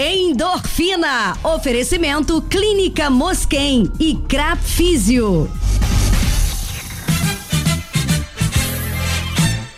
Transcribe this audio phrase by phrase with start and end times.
[0.00, 1.36] Endorfina.
[1.42, 5.50] Oferecimento Clínica Mosquem e Crap Físio.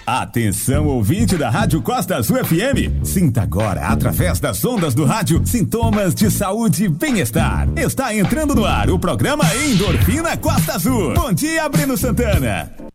[0.07, 3.03] Atenção, ouvinte da Rádio Costa Azul FM.
[3.03, 7.67] Sinta agora, através das ondas do rádio, sintomas de saúde e bem-estar.
[7.75, 11.15] Está entrando no ar o programa Endorfina Costa Azul.
[11.15, 12.90] Bom dia, Breno Santana.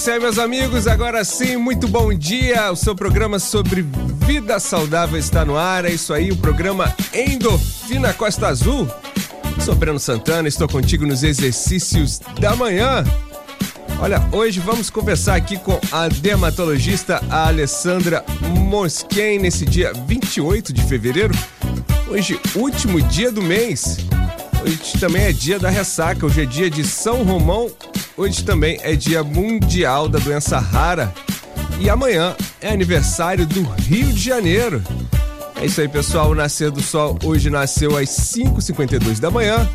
[0.00, 0.86] Isso aí, meus amigos.
[0.86, 2.72] Agora sim, muito bom dia.
[2.72, 3.84] O seu programa sobre
[4.26, 5.84] vida saudável está no ar.
[5.84, 8.88] É isso aí, o programa Endorfina Costa Azul.
[9.62, 13.04] Sou Breno Santana, estou contigo nos exercícios da manhã.
[14.00, 18.24] Olha, hoje vamos conversar aqui com a dermatologista Alessandra
[18.56, 21.34] Mosquen nesse dia 28 de fevereiro.
[22.08, 23.98] Hoje, último dia do mês.
[24.62, 27.70] Hoje também é dia da ressaca, hoje é dia de São Romão
[28.20, 31.10] Hoje também é Dia Mundial da Doença Rara.
[31.80, 34.82] E amanhã é aniversário do Rio de Janeiro.
[35.56, 36.30] É isso aí, pessoal.
[36.30, 39.66] O Nascer do Sol hoje nasceu às 5h52 da manhã.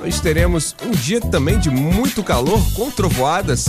[0.00, 3.66] Hoje teremos um dia também de muito calor, com trovoadas.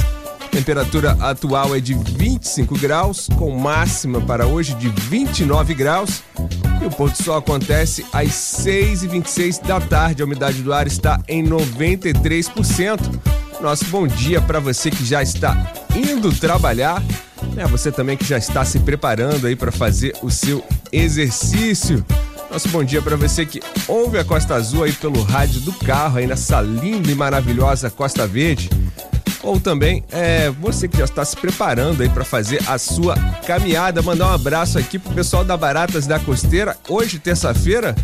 [0.52, 6.22] Temperatura atual é de 25 graus, com máxima para hoje de 29 graus.
[6.80, 10.22] E o pôr do sol acontece às 6h26 da tarde.
[10.22, 13.41] A umidade do ar está em 93%.
[13.62, 17.02] Nosso bom dia para você que já está indo trabalhar,
[17.54, 17.66] né?
[17.68, 22.04] Você também que já está se preparando aí para fazer o seu exercício.
[22.52, 26.18] Nosso bom dia para você que ouve a Costa Azul aí pelo rádio do carro
[26.18, 28.68] aí nessa linda e maravilhosa Costa Verde.
[29.44, 33.16] Ou também é, você que já está se preparando aí para fazer a sua
[33.46, 34.02] caminhada.
[34.02, 36.76] Mandar um abraço aqui pro pessoal da Baratas da Costeira.
[36.90, 37.96] Hoje, terça-feira,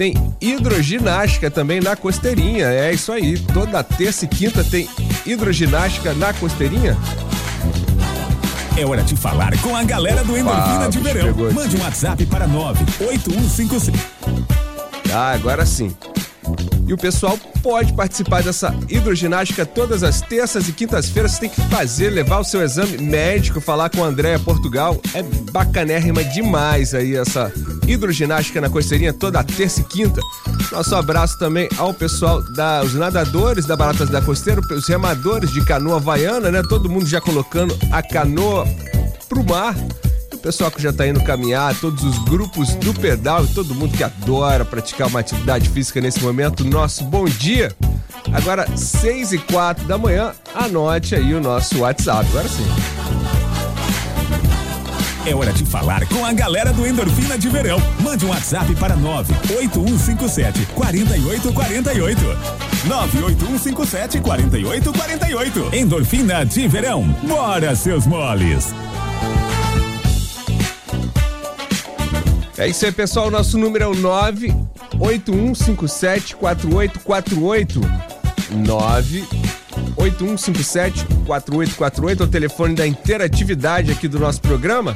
[0.00, 2.68] tem hidroginástica também na Costeirinha.
[2.68, 3.38] É isso aí.
[3.38, 4.88] Toda terça e quinta tem
[5.26, 6.96] hidroginástica na Costeirinha.
[8.76, 11.52] É hora de falar com a galera do Endorfina de Verão.
[11.52, 13.96] Mande um WhatsApp para 98156.
[15.12, 15.94] Ah, agora sim.
[16.90, 21.30] E o pessoal pode participar dessa hidroginástica todas as terças e quintas-feiras.
[21.30, 25.00] Você tem que fazer, levar o seu exame médico, falar com a Andréia Portugal.
[25.14, 27.52] É bacanérrima demais aí essa
[27.86, 30.20] hidroginástica na Costeirinha toda terça e quinta.
[30.72, 35.98] Nosso abraço também ao pessoal dos nadadores da Baratas da Costeira, os remadores de canoa
[35.98, 36.60] havaiana, né?
[36.68, 38.66] Todo mundo já colocando a canoa
[39.28, 39.76] pro mar
[40.40, 44.02] pessoal que já está indo caminhar, todos os grupos do pedal e todo mundo que
[44.02, 47.72] adora praticar uma atividade física nesse momento, nosso bom dia.
[48.32, 52.26] Agora, 6 e 4 da manhã, anote aí o nosso WhatsApp.
[52.30, 52.66] Agora sim.
[55.26, 57.78] É hora de falar com a galera do Endorfina de Verão.
[58.00, 62.20] Mande um WhatsApp para 98157 4848.
[62.86, 65.76] 98157 4848.
[65.76, 67.02] Endorfina de Verão.
[67.22, 68.72] Bora, seus moles.
[72.60, 73.30] É isso aí, pessoal.
[73.30, 73.94] Nosso número é o
[74.98, 77.80] 981574848.
[79.96, 84.94] 981574848 é o telefone da interatividade aqui do nosso programa.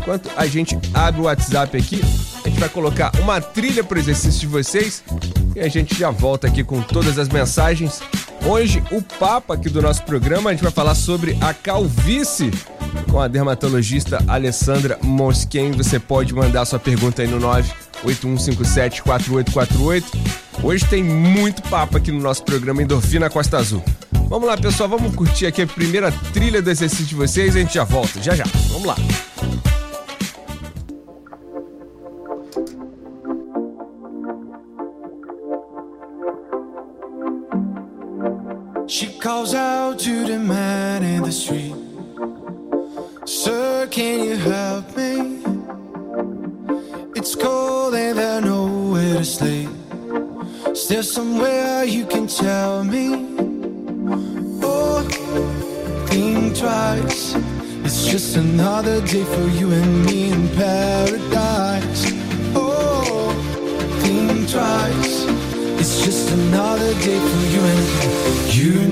[0.00, 2.00] Enquanto a gente abre o WhatsApp aqui,
[2.44, 5.04] a gente vai colocar uma trilha para o exercício de vocês
[5.54, 8.02] e a gente já volta aqui com todas as mensagens.
[8.44, 12.50] Hoje, o papo aqui do nosso programa, a gente vai falar sobre a calvície
[13.10, 15.72] com a dermatologista Alessandra Mosquen.
[15.72, 17.38] Você pode mandar sua pergunta aí no
[18.04, 20.04] 981574848.
[20.62, 23.82] Hoje tem muito papo aqui no nosso programa Endorfina Costa Azul.
[24.28, 27.62] Vamos lá, pessoal, vamos curtir aqui a primeira trilha do exercício de vocês e a
[27.62, 28.44] gente já volta, já já.
[28.68, 28.96] Vamos lá.
[38.86, 39.69] She calls out
[43.90, 45.42] can you help me?
[47.16, 49.68] It's cold and there's nowhere to sleep.
[50.68, 53.08] Is there somewhere you can tell me?
[54.62, 55.02] Oh,
[56.06, 57.34] think twice.
[57.84, 62.04] It's just another day for you and me in paradise.
[62.54, 63.32] Oh,
[64.02, 65.26] think twice.
[65.80, 68.89] It's just another day for you and you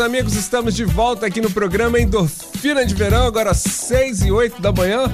[0.00, 0.34] amigos.
[0.34, 5.04] Estamos de volta aqui no programa Endorfina de Verão, agora 6 e 8 da manhã.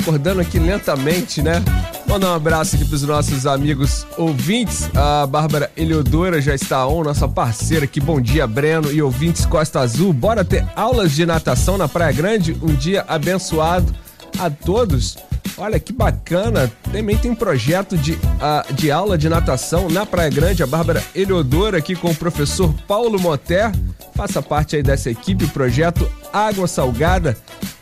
[0.00, 1.62] Acordando aqui lentamente, né?
[2.06, 4.90] Mandar um abraço aqui pros nossos amigos ouvintes.
[4.94, 8.00] A Bárbara Eleodora já está on, nossa parceira aqui.
[8.00, 10.12] Bom dia, Breno e ouvintes Costa Azul.
[10.12, 12.56] Bora ter aulas de natação na Praia Grande?
[12.62, 13.94] Um dia abençoado
[14.38, 15.16] a todos.
[15.56, 20.30] Olha que bacana, também tem um projeto de, ah, de aula de natação na Praia
[20.30, 23.70] Grande, a Bárbara Eleodora aqui com o professor Paulo Moter,
[24.14, 27.36] faça parte aí dessa equipe, projeto Água Salgada,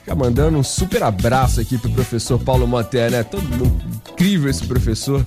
[0.07, 3.23] já mandando um super abraço aqui pro professor Paulo Moter, né?
[3.23, 5.27] Todo mundo, incrível esse professor.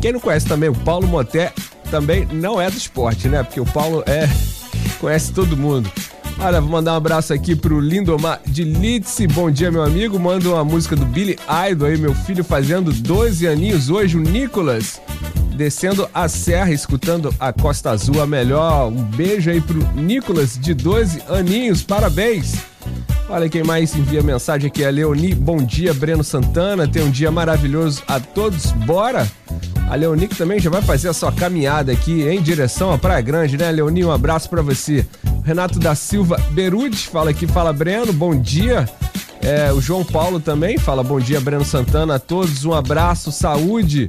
[0.00, 1.52] Quem não conhece também o Paulo Moter,
[1.90, 3.42] também não é do esporte, né?
[3.42, 4.28] Porque o Paulo é
[5.00, 5.90] conhece todo mundo.
[6.38, 9.20] Olha, vou mandar um abraço aqui pro Lindomar de Litz.
[9.32, 10.18] Bom dia, meu amigo.
[10.18, 11.38] Manda uma música do Billy
[11.70, 15.00] Idol aí, meu filho fazendo 12 aninhos hoje, o Nicolas.
[15.54, 18.88] Descendo a serra, escutando a Costa Azul, a melhor.
[18.88, 21.82] Um beijo aí pro Nicolas, de 12 aninhos.
[21.82, 22.56] Parabéns!
[23.28, 25.34] Olha quem mais envia mensagem aqui, é a Leoni.
[25.34, 26.88] Bom dia, Breno Santana.
[26.88, 28.72] Tem um dia maravilhoso a todos.
[28.72, 29.26] Bora!
[29.88, 33.20] A Leoni que também já vai fazer a sua caminhada aqui em direção à Praia
[33.20, 34.04] Grande, né, Leoni?
[34.04, 35.06] Um abraço pra você.
[35.44, 38.88] Renato da Silva Berudes fala aqui, fala Breno, bom dia.
[39.40, 44.08] É, o João Paulo também fala bom dia, Breno Santana, a todos, um abraço, saúde.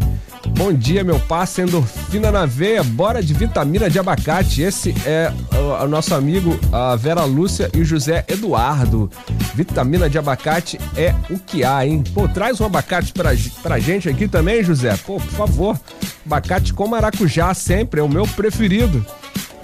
[0.57, 4.61] Bom dia, meu passe endorfina na veia, bora de vitamina de abacate.
[4.61, 9.11] Esse é o, o nosso amigo a Vera Lúcia e o José Eduardo.
[9.53, 12.01] Vitamina de abacate é o que há, hein?
[12.13, 14.95] Pô, traz um abacate pra, pra gente aqui também, José.
[15.05, 15.79] Pô, por favor.
[16.25, 19.05] Abacate com maracujá sempre, é o meu preferido.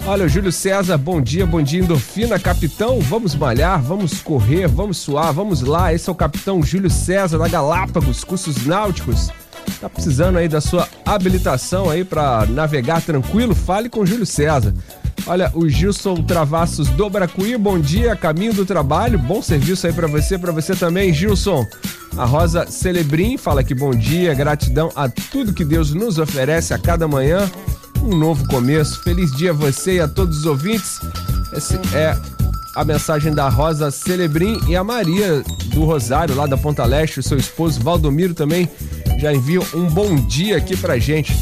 [0.04, 3.00] Olha, o Júlio César, bom dia, bom dia, endorfina, capitão.
[3.00, 5.94] Vamos malhar, vamos correr, vamos suar, vamos lá.
[5.94, 9.30] Esse é o capitão Júlio César da Galápagos, cursos náuticos.
[9.80, 13.54] Tá precisando aí da sua habilitação aí para navegar tranquilo?
[13.54, 14.74] Fale com Júlio César.
[15.26, 20.08] Olha, o Gilson Travassos do Bracuí, bom dia, caminho do trabalho, bom serviço aí para
[20.08, 21.64] você, para você também, Gilson.
[22.16, 26.78] A Rosa Celebrim fala que bom dia, gratidão a tudo que Deus nos oferece a
[26.78, 27.48] cada manhã
[28.02, 29.02] um novo começo.
[29.02, 30.98] Feliz dia a você e a todos os ouvintes.
[31.52, 32.41] Essa é
[32.74, 37.22] a mensagem da Rosa Celebrim e a Maria do Rosário, lá da Ponta Leste, o
[37.22, 38.68] seu esposo Valdomiro também
[39.18, 41.36] já enviam um bom dia aqui pra gente.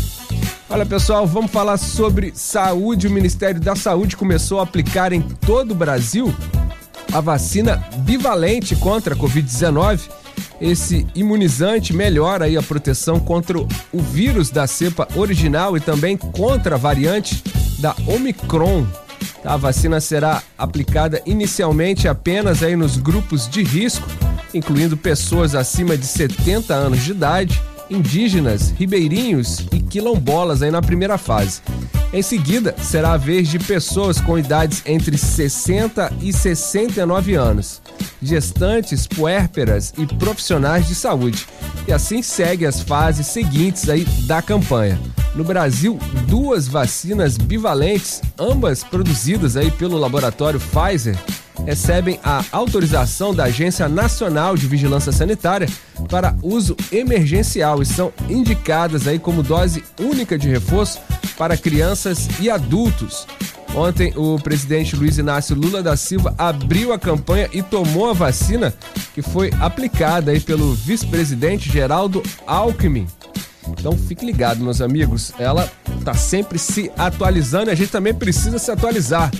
[0.68, 3.06] Olha pessoal, vamos falar sobre saúde.
[3.06, 6.32] O Ministério da Saúde começou a aplicar em todo o Brasil
[7.12, 10.00] a vacina bivalente contra a Covid-19.
[10.60, 16.74] Esse imunizante melhora aí a proteção contra o vírus da cepa original e também contra
[16.74, 17.42] a variante
[17.78, 18.86] da Omicron.
[19.44, 24.06] A vacina será aplicada inicialmente apenas aí nos grupos de risco,
[24.52, 31.16] incluindo pessoas acima de 70 anos de idade, indígenas, ribeirinhos e quilombolas aí na primeira
[31.16, 31.62] fase.
[32.12, 37.80] Em seguida, será a vez de pessoas com idades entre 60 e 69 anos,
[38.20, 41.46] gestantes, puérperas e profissionais de saúde.
[41.86, 44.98] E assim segue as fases seguintes aí da campanha.
[45.36, 51.16] No Brasil, duas vacinas bivalentes, ambas produzidas aí pelo laboratório Pfizer,
[51.64, 55.68] recebem a autorização da Agência Nacional de Vigilância Sanitária
[56.08, 61.00] para uso emergencial e são indicadas aí como dose única de reforço
[61.36, 63.26] para crianças e adultos.
[63.74, 68.74] Ontem, o presidente Luiz Inácio Lula da Silva abriu a campanha e tomou a vacina
[69.14, 73.06] que foi aplicada aí pelo vice-presidente Geraldo Alckmin.
[73.68, 75.32] Então fique ligado, meus amigos.
[75.38, 79.30] Ela está sempre se atualizando e a gente também precisa se atualizar.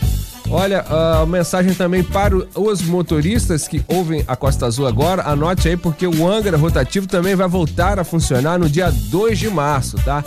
[0.49, 5.23] Olha, a mensagem também para os motoristas que ouvem a Costa Azul agora.
[5.23, 9.49] Anote aí, porque o Angra rotativo também vai voltar a funcionar no dia 2 de
[9.49, 10.25] março, tá?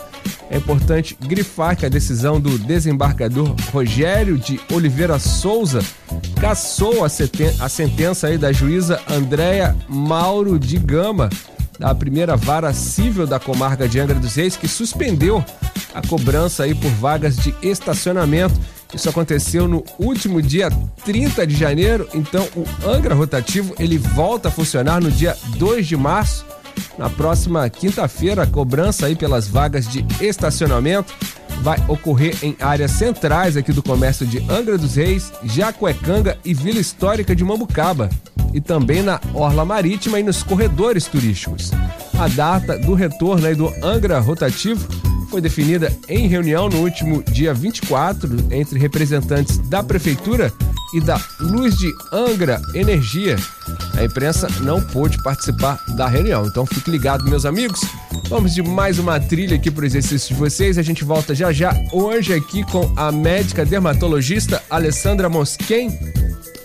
[0.49, 5.79] É importante grifar que a decisão do desembargador Rogério de Oliveira Souza
[6.39, 11.29] cassou a, a sentença aí da juíza Andréia Mauro de Gama,
[11.79, 15.43] da primeira vara civil da comarca de Angra dos Reis, que suspendeu
[15.93, 18.53] a cobrança aí por vagas de estacionamento.
[18.93, 20.69] Isso aconteceu no último dia
[21.03, 25.97] 30 de janeiro, então o Angra Rotativo ele volta a funcionar no dia 2 de
[25.97, 26.45] março.
[26.97, 31.13] Na próxima quinta-feira, a cobrança aí pelas vagas de estacionamento
[31.61, 36.79] vai ocorrer em áreas centrais aqui do comércio de Angra dos Reis, Jacuecanga e Vila
[36.79, 38.09] Histórica de Mambucaba
[38.53, 41.71] e também na Orla Marítima e nos corredores turísticos.
[42.19, 44.87] A data do retorno aí do Angra Rotativo
[45.33, 50.53] foi definida em reunião no último dia 24 entre representantes da Prefeitura
[50.93, 53.35] e da Luz de Angra Energia.
[53.97, 57.81] A imprensa não pôde participar da reunião, então fique ligado, meus amigos.
[58.29, 60.77] Vamos de mais uma trilha aqui para o exercício de vocês.
[60.77, 65.89] A gente volta já já hoje aqui com a médica dermatologista Alessandra Mosquen.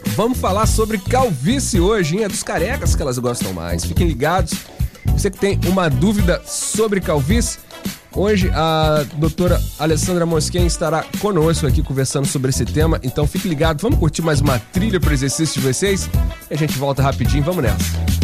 [0.09, 2.25] Vamos falar sobre calvície hoje, hein?
[2.25, 3.83] É dos carecas que elas gostam mais.
[3.83, 4.53] Fiquem ligados.
[5.07, 7.59] Você que tem uma dúvida sobre calvície,
[8.19, 13.01] hoje a doutora Alessandra Mosquen estará conosco aqui conversando sobre esse tema.
[13.03, 16.11] Então fique ligado, vamos curtir mais uma trilha para o exercício de vocês
[16.51, 17.45] e a gente volta rapidinho.
[17.45, 18.18] Vamos nessa.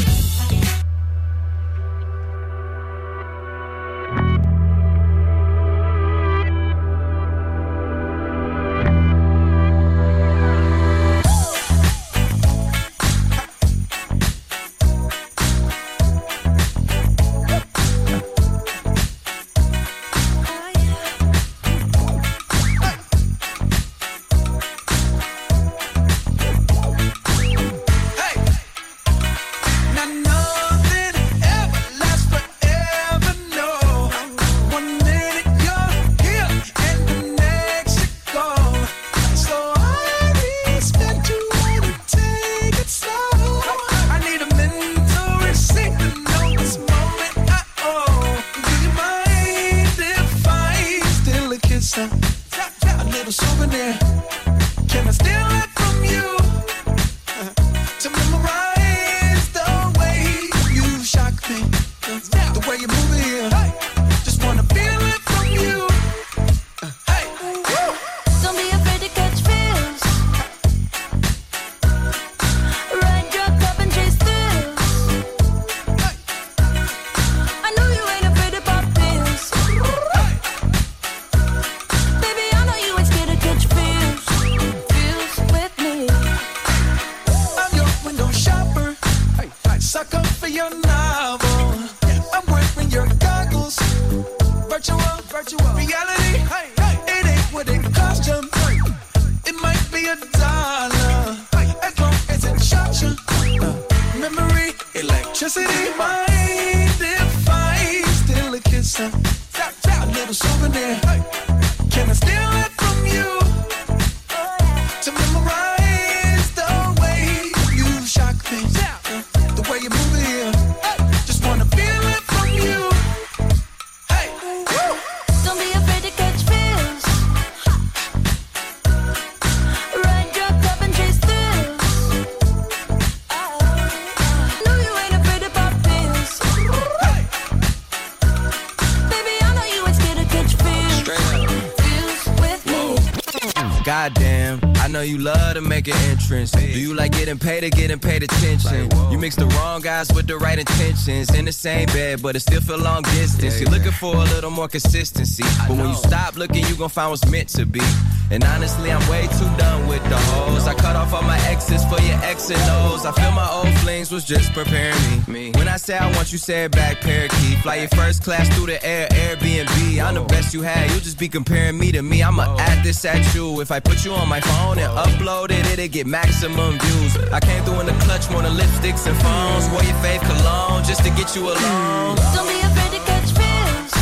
[146.24, 146.54] entrance.
[146.54, 148.88] Hey like getting paid or getting paid attention?
[149.10, 152.40] You mix the wrong guys with the right intentions in the same bed, but it
[152.40, 153.60] still feel long distance.
[153.60, 157.10] You're looking for a little more consistency, but when you stop looking, you gon' find
[157.10, 157.82] what's meant to be.
[158.30, 160.66] And honestly, I'm way too done with the hoes.
[160.66, 163.04] I cut off all my exes for your X and O's.
[163.04, 165.52] I feel my old flings was just preparing me.
[165.52, 167.58] When I say I want you, say it back, parakeet.
[167.58, 170.02] Fly your first class through the air, Airbnb.
[170.02, 170.90] I'm the best you had.
[170.90, 172.22] You'll just be comparing me to me.
[172.22, 173.60] I'ma add this at you.
[173.60, 176.93] If I put you on my phone phone and upload it, it'll get maximum views.
[177.32, 179.68] I came through in the clutch, more than lipsticks and phones.
[179.70, 182.16] Wore your fave cologne just to get you alone.
[182.34, 183.92] Don't be afraid to catch fish.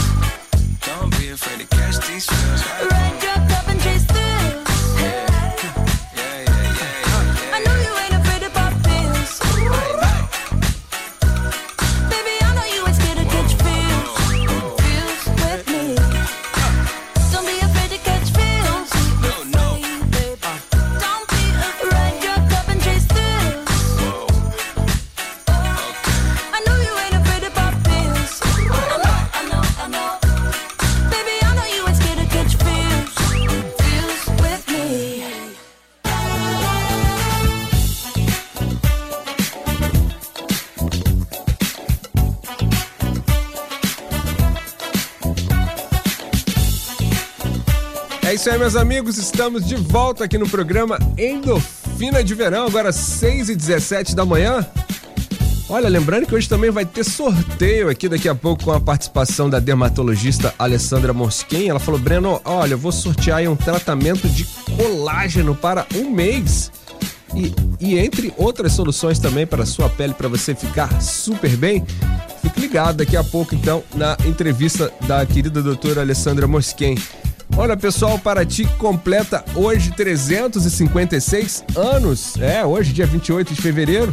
[0.87, 2.63] Don't be afraid to catch these feels.
[2.91, 3.22] Ride
[48.43, 49.19] isso aí, meus amigos.
[49.19, 54.67] Estamos de volta aqui no programa Endorfina de Verão, agora 6 e 17 da manhã.
[55.69, 59.49] Olha, lembrando que hoje também vai ter sorteio aqui daqui a pouco com a participação
[59.49, 61.69] da dermatologista Alessandra Mosquin.
[61.69, 64.45] Ela falou: Breno, olha, eu vou sortear aí um tratamento de
[64.77, 66.73] colágeno para um mês.
[67.37, 71.87] E, e entre outras soluções também para a sua pele, para você ficar super bem.
[72.43, 76.97] Fique ligado daqui a pouco, então, na entrevista da querida doutora Alessandra Mosquen.
[77.57, 82.35] Olha, pessoal, Paraty completa hoje 356 anos.
[82.41, 84.13] É, hoje, dia 28 de fevereiro.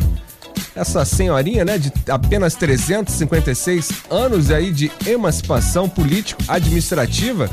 [0.75, 7.49] Essa senhorinha, né, de apenas 356 anos aí de emancipação político-administrativa.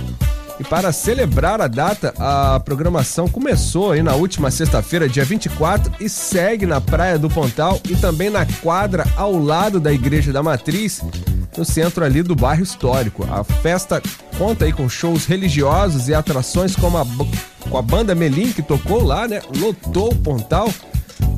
[0.58, 6.08] E para celebrar a data, a programação começou aí na última sexta-feira, dia 24, e
[6.08, 11.02] segue na Praia do Pontal e também na quadra ao lado da Igreja da Matriz,
[11.56, 13.26] no centro ali do bairro histórico.
[13.30, 14.02] A festa
[14.36, 17.06] conta aí com shows religiosos e atrações como a,
[17.68, 19.40] com a banda Melim, que tocou lá, né?
[19.56, 20.72] Lotou o Pontal.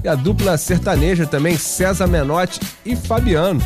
[0.02, 3.61] E a dupla sertaneja também, César Menotti e Fabiano.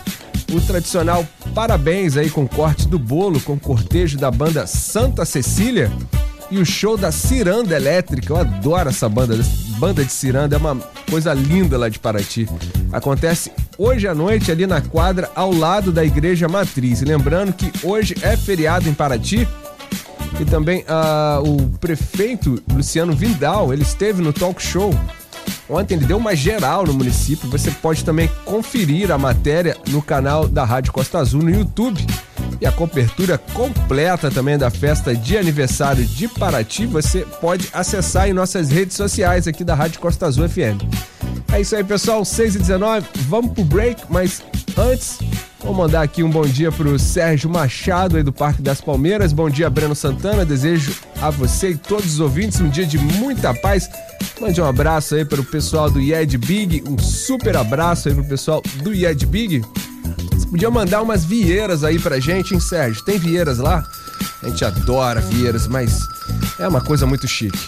[0.53, 5.91] O tradicional parabéns aí com corte do bolo, com cortejo da banda Santa Cecília
[6.51, 8.35] e o show da Ciranda Elétrica.
[8.35, 9.39] Eu adoro essa banda,
[9.79, 10.77] banda de Ciranda, é uma
[11.11, 12.47] coisa linda lá de Paraty.
[12.93, 17.03] Acontece hoje à noite ali na quadra ao lado da Igreja Matriz.
[17.03, 19.47] E lembrando que hoje é feriado em Paraty,
[20.41, 24.93] e também ah, o prefeito Luciano Vindal, ele esteve no talk show.
[25.69, 27.49] Ontem ele deu uma geral no município.
[27.51, 32.05] Você pode também conferir a matéria no canal da Rádio Costa Azul no YouTube.
[32.61, 38.33] E a cobertura completa também da festa de aniversário de Paraty você pode acessar em
[38.33, 41.12] nossas redes sociais aqui da Rádio Costa Azul FM.
[41.53, 42.25] É isso aí, pessoal.
[42.25, 44.43] 6 e 19 vamos pro break, mas
[44.77, 45.19] antes,
[45.61, 49.35] vou mandar aqui um bom dia pro Sérgio Machado aí do Parque das Palmeiras.
[49.35, 50.47] Bom dia, Breno Santana.
[50.47, 53.87] Desejo a você e todos os ouvintes um dia de muita paz.
[54.41, 58.25] Mande um abraço aí para o pessoal do Yed Big, um super abraço aí pro
[58.25, 59.63] pessoal do Yed Big.
[60.33, 63.05] Você podia mandar umas vieiras aí pra gente, hein, Sérgio?
[63.05, 63.85] Tem vieiras lá?
[64.43, 66.01] A gente adora vieiras, mas
[66.59, 67.59] é uma coisa muito chique.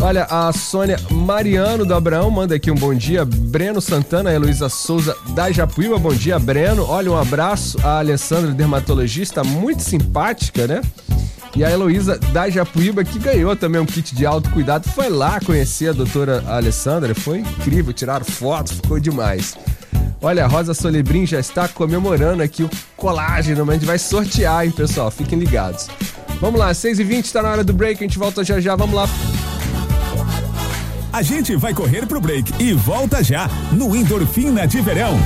[0.00, 3.24] Olha, a Sônia Mariano do Abraão manda aqui um bom dia.
[3.24, 5.98] Breno Santana e Heloísa Souza da Japuíba.
[5.98, 6.84] Bom dia, Breno.
[6.88, 7.78] Olha, um abraço.
[7.82, 10.82] A Alessandra, dermatologista, muito simpática, né?
[11.54, 15.90] E a Heloísa da Japuíba, que ganhou também um kit de autocuidado, foi lá conhecer
[15.90, 17.14] a doutora Alessandra.
[17.14, 19.56] Foi incrível, tiraram fotos, ficou demais.
[20.20, 24.64] Olha, a Rosa Solebrim já está comemorando aqui o colágeno, mas a gente vai sortear,
[24.64, 25.10] hein, pessoal?
[25.10, 25.88] Fiquem ligados.
[26.42, 29.08] Vamos lá, 6h20, está na hora do break, a gente volta já já, vamos lá.
[31.12, 35.16] A gente vai correr pro break e volta já no Endorfina de Verão.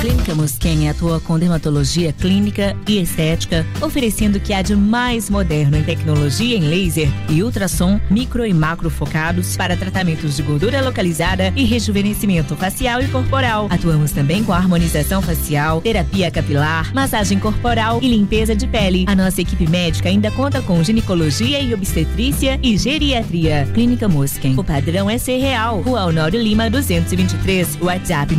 [0.00, 5.76] Clínica Mosquen atua com dermatologia clínica e estética, oferecendo o que há de mais moderno
[5.76, 11.52] em tecnologia em laser e ultrassom micro e macro focados para tratamentos de gordura localizada
[11.54, 13.66] e rejuvenescimento facial e corporal.
[13.68, 19.04] Atuamos também com harmonização facial, terapia capilar, massagem corporal e limpeza de pele.
[19.06, 23.68] A nossa equipe médica ainda conta com ginecologia e obstetrícia e geriatria.
[23.74, 24.58] Clínica Mosquen.
[24.58, 25.82] O padrão é ser real.
[25.82, 28.34] Rua Honório Lima 223, WhatsApp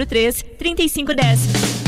[0.00, 1.80] 97403 3510.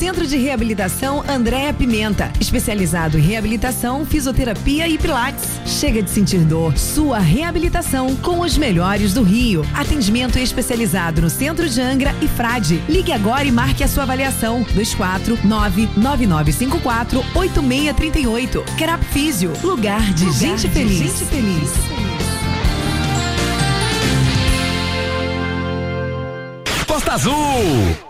[0.00, 5.60] Centro de Reabilitação Andréa Pimenta, especializado em reabilitação, fisioterapia e pilates.
[5.66, 6.78] Chega de sentir dor.
[6.78, 9.62] Sua reabilitação com os melhores do Rio.
[9.74, 12.82] Atendimento especializado no Centro de Angra e Frade.
[12.88, 14.64] Ligue agora e marque a sua avaliação.
[14.74, 18.64] 2499954 8638.
[18.78, 20.98] Kerap Físio, lugar de gente feliz.
[20.98, 21.89] Gente feliz.
[27.10, 28.09] Costa Azul.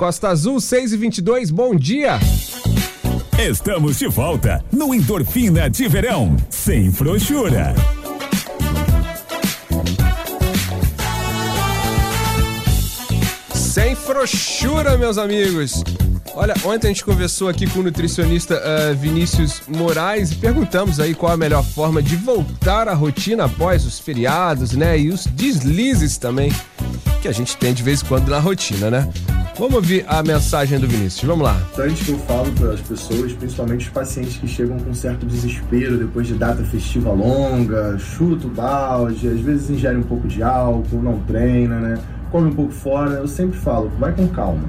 [0.00, 2.18] Costa Azul 6 e 22, bom dia.
[3.38, 7.74] Estamos de volta no Endorfina de Verão, sem frouxura.
[13.52, 15.84] Sem frouxura, meus amigos.
[16.34, 21.14] Olha, ontem a gente conversou aqui com o nutricionista eh, Vinícius Moraes e perguntamos aí
[21.14, 24.98] qual a melhor forma de voltar à rotina após os feriados, né?
[24.98, 26.50] E os deslizes também
[27.20, 29.08] que a gente tem de vez em quando na rotina, né?
[29.58, 31.22] Vamos ouvir a mensagem do Vinícius.
[31.22, 31.54] Vamos lá.
[31.72, 35.98] importante que eu falo para as pessoas, principalmente os pacientes que chegam com certo desespero
[35.98, 41.02] depois de data festiva longa, chuta o balde, às vezes ingere um pouco de álcool,
[41.02, 41.98] não treina, né?
[42.30, 43.16] Come um pouco fora.
[43.16, 44.64] Eu sempre falo, vai com calma.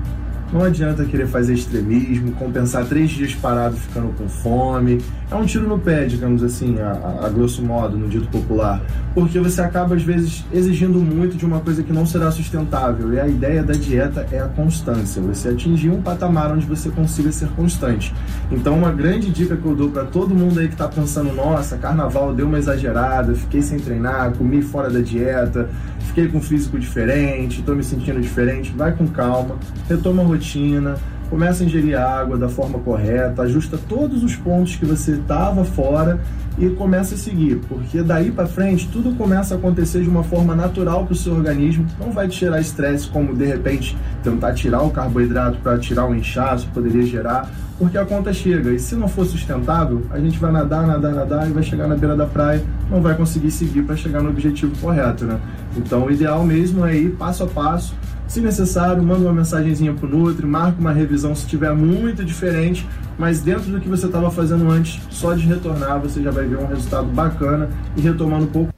[0.51, 4.99] Não adianta querer fazer extremismo, compensar três dias parado ficando com fome.
[5.31, 8.81] É um tiro no pé, digamos assim, a, a- grosso modo, no dito popular.
[9.13, 13.13] Porque você acaba, às vezes, exigindo muito de uma coisa que não será sustentável.
[13.13, 15.21] E a ideia da dieta é a constância.
[15.21, 18.13] Você atingir um patamar onde você consiga ser constante.
[18.51, 21.77] Então, uma grande dica que eu dou para todo mundo aí que tá pensando: nossa,
[21.77, 25.69] carnaval deu uma exagerada, fiquei sem treinar, comi fora da dieta,
[26.07, 28.71] fiquei com um físico diferente, tô me sentindo diferente.
[28.71, 30.97] Vai com calma, retoma a rotina,
[31.31, 36.19] começa a ingerir água da forma correta, ajusta todos os pontos que você estava fora
[36.57, 40.53] e começa a seguir, porque daí para frente tudo começa a acontecer de uma forma
[40.53, 44.81] natural para o seu organismo, não vai te gerar estresse como de repente tentar tirar
[44.81, 49.07] o carboidrato para tirar o inchaço poderia gerar, porque a conta chega e se não
[49.07, 52.61] for sustentável, a gente vai nadar, nadar, nadar e vai chegar na beira da praia,
[52.89, 55.39] não vai conseguir seguir para chegar no objetivo correto, né?
[55.77, 57.95] Então o ideal mesmo é ir passo a passo,
[58.31, 62.87] se necessário, manda uma mensagenzinha pro Nutri, marca uma revisão se tiver muito diferente,
[63.19, 66.57] mas dentro do que você estava fazendo antes, só de retornar você já vai ver
[66.57, 68.73] um resultado bacana e retomando um pouco.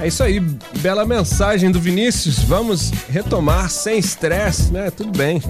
[0.00, 0.40] É isso aí,
[0.80, 2.38] bela mensagem do Vinícius.
[2.40, 4.90] Vamos retomar sem estresse, né?
[4.90, 5.40] Tudo bem.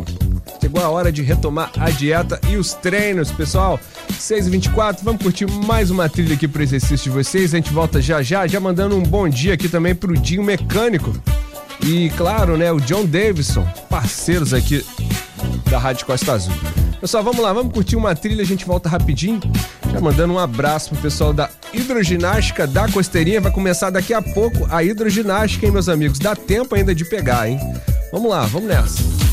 [0.61, 3.81] Chegou a hora de retomar a dieta e os treinos, pessoal.
[4.13, 7.53] 6h24, vamos curtir mais uma trilha aqui pro exercício de vocês.
[7.53, 11.13] A gente volta já já, já mandando um bom dia aqui também pro Dinho Mecânico.
[11.83, 14.85] E claro, né, o John Davidson, parceiros aqui
[15.71, 16.84] da Rádio Costa Azul.
[17.05, 19.39] Pessoal, vamos lá, vamos curtir uma trilha, a gente volta rapidinho.
[19.93, 23.43] Já mandando um abraço pro pessoal da hidroginástica da Costeirinha.
[23.43, 26.19] Vai começar daqui a pouco a hidroginástica, hein, meus amigos?
[26.19, 27.61] Dá tempo ainda de pegar, hein?
[28.11, 29.24] Vamos lá, vamos nessa.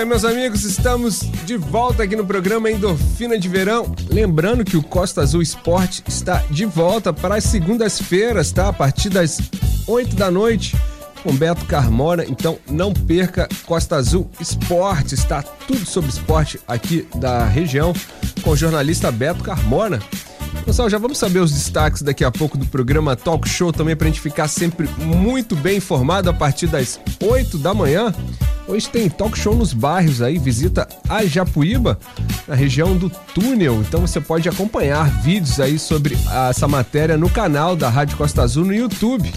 [0.00, 0.64] Isso aí, meus amigos.
[0.64, 3.94] Estamos de volta aqui no programa Endorfina de Verão.
[4.08, 8.68] Lembrando que o Costa Azul Esporte está de volta para as segundas-feiras, tá?
[8.68, 9.38] A partir das
[9.86, 10.74] 8 da noite,
[11.22, 12.24] com Beto Carmona.
[12.24, 15.14] Então não perca Costa Azul Esporte.
[15.14, 17.92] Está tudo sobre esporte aqui da região
[18.42, 20.00] com o jornalista Beto Carmona.
[20.64, 24.06] Pessoal, já vamos saber os destaques daqui a pouco do programa Talk Show também para
[24.06, 28.14] a gente ficar sempre muito bem informado a partir das 8 da manhã.
[28.70, 31.98] Hoje tem talk show nos bairros aí, visita a Japuíba,
[32.46, 33.80] na região do túnel.
[33.80, 36.16] Então você pode acompanhar vídeos aí sobre
[36.48, 39.28] essa matéria no canal da Rádio Costa Azul no YouTube.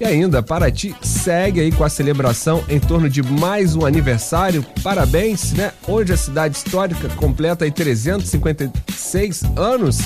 [0.00, 4.64] E ainda, Paraty segue aí com a celebração em torno de mais um aniversário.
[4.82, 5.72] Parabéns, né?
[5.86, 10.00] Hoje a cidade histórica completa aí 356 anos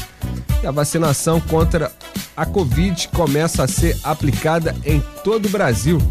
[0.60, 1.92] e a vacinação contra
[2.36, 6.02] a Covid começa a ser aplicada em todo o Brasil.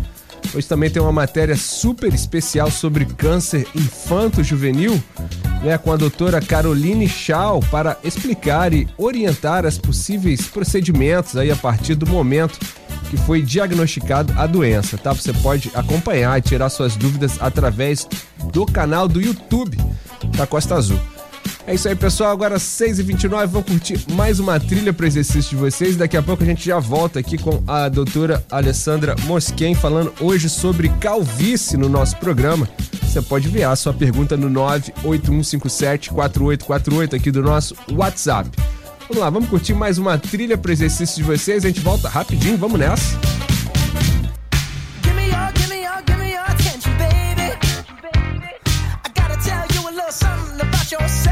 [0.53, 5.01] Hoje também tem uma matéria super especial sobre câncer infanto-juvenil,
[5.63, 11.55] né, com a doutora Caroline Schau para explicar e orientar as possíveis procedimentos aí a
[11.55, 12.59] partir do momento
[13.09, 15.13] que foi diagnosticado a doença, tá?
[15.13, 18.07] Você pode acompanhar e tirar suas dúvidas através
[18.51, 19.77] do canal do YouTube
[20.35, 20.99] da Costa Azul.
[21.67, 22.31] É isso aí, pessoal.
[22.31, 25.97] Agora 6h29, vamos curtir mais uma trilha para exercício de vocês.
[25.97, 30.47] Daqui a pouco a gente já volta aqui com a doutora Alessandra Mosquen falando hoje
[30.47, 32.69] sobre calvície no nosso programa.
[33.01, 34.47] Você pode enviar a sua pergunta no
[35.03, 38.47] 981574848 aqui do nosso WhatsApp.
[39.07, 41.65] Vamos lá, vamos curtir mais uma trilha para exercício de vocês.
[41.65, 43.17] A gente volta rapidinho, vamos nessa.
[50.87, 51.24] Give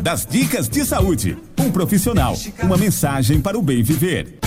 [0.00, 1.36] das dicas de saúde.
[1.58, 4.38] Um profissional, uma mensagem para o bem viver.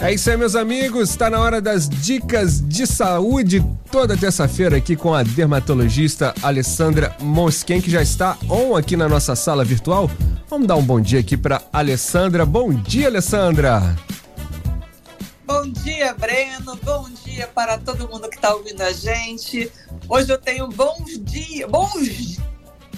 [0.00, 1.10] É isso aí, meus amigos.
[1.10, 3.64] Está na hora das dicas de saúde.
[3.90, 9.34] Toda terça-feira aqui com a dermatologista Alessandra Mosquen, que já está on aqui na nossa
[9.34, 10.10] sala virtual.
[10.48, 12.44] Vamos dar um bom dia aqui para Alessandra.
[12.44, 13.96] Bom dia, Alessandra.
[15.46, 16.78] Bom dia, Breno.
[16.82, 19.70] Bom dia para todo mundo que está ouvindo a gente.
[20.08, 22.38] Hoje eu tenho bons dias, bons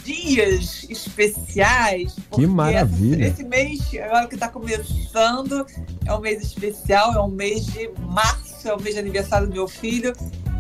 [0.07, 2.15] dias especiais.
[2.31, 3.27] Que maravilha.
[3.27, 5.67] Esse mês, agora que está começando,
[6.07, 9.53] é um mês especial, é um mês de março, é o mês de aniversário do
[9.53, 10.13] meu filho.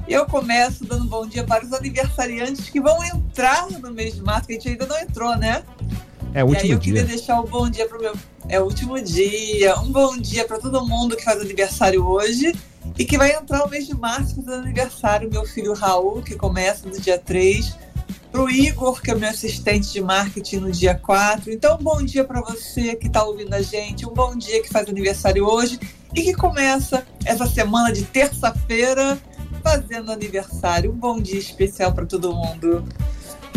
[0.08, 4.22] E eu começo dando bom dia para os aniversariantes que vão entrar no mês de
[4.22, 5.62] março, que a gente ainda não entrou, né?
[6.34, 7.16] É o e aí último eu queria dia.
[7.16, 8.14] deixar um bom dia pro meu.
[8.48, 9.78] É o último dia.
[9.80, 12.54] Um bom dia para todo mundo que faz aniversário hoje
[12.98, 15.30] e que vai entrar o mês de março fazendo aniversário.
[15.30, 17.85] Meu filho Raul, que começa no dia 3.
[18.30, 21.52] Pro Igor, que é meu assistente de marketing no dia 4.
[21.52, 24.06] Então, um bom dia para você que está ouvindo a gente.
[24.06, 25.78] Um bom dia que faz aniversário hoje
[26.14, 29.18] e que começa essa semana de terça-feira
[29.62, 30.90] fazendo aniversário.
[30.90, 32.84] Um bom dia especial para todo mundo.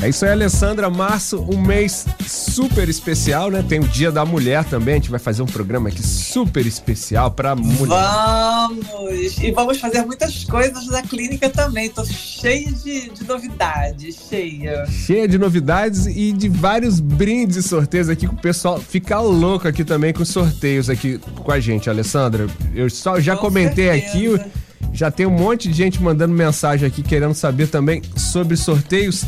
[0.01, 0.89] É isso aí, Alessandra.
[0.89, 3.62] Março, um mês super especial, né?
[3.67, 4.93] Tem o Dia da Mulher também.
[4.93, 7.88] A gente vai fazer um programa aqui super especial pra mulher.
[7.88, 9.38] Vamos!
[9.41, 11.89] E vamos fazer muitas coisas na clínica também.
[11.89, 14.85] Tô cheia de, de novidades, cheia.
[14.85, 19.67] Cheia de novidades e de vários brindes e sorteios aqui com o pessoal ficar louco
[19.67, 22.47] aqui também com os sorteios aqui com a gente, Alessandra.
[22.73, 24.35] Eu só já Com comentei certeza.
[24.38, 24.51] aqui,
[24.93, 29.25] já tem um monte de gente mandando mensagem aqui querendo saber também sobre sorteios.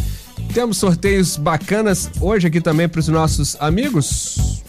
[0.53, 4.61] Temos sorteios bacanas hoje aqui também para os nossos amigos.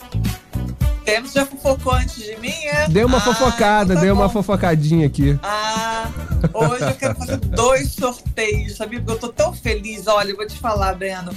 [1.05, 2.89] Temos, já fofocou antes de mim, é?
[2.89, 5.37] Deu uma Ah, fofocada, tá deu uma fofocadinha aqui.
[5.43, 6.09] Ah,
[6.55, 9.01] hoje eu quero fazer dois sorteios, sabia?
[9.01, 10.07] Porque eu tô tão feliz.
[10.07, 11.33] Olha, eu vou te falar, Breno.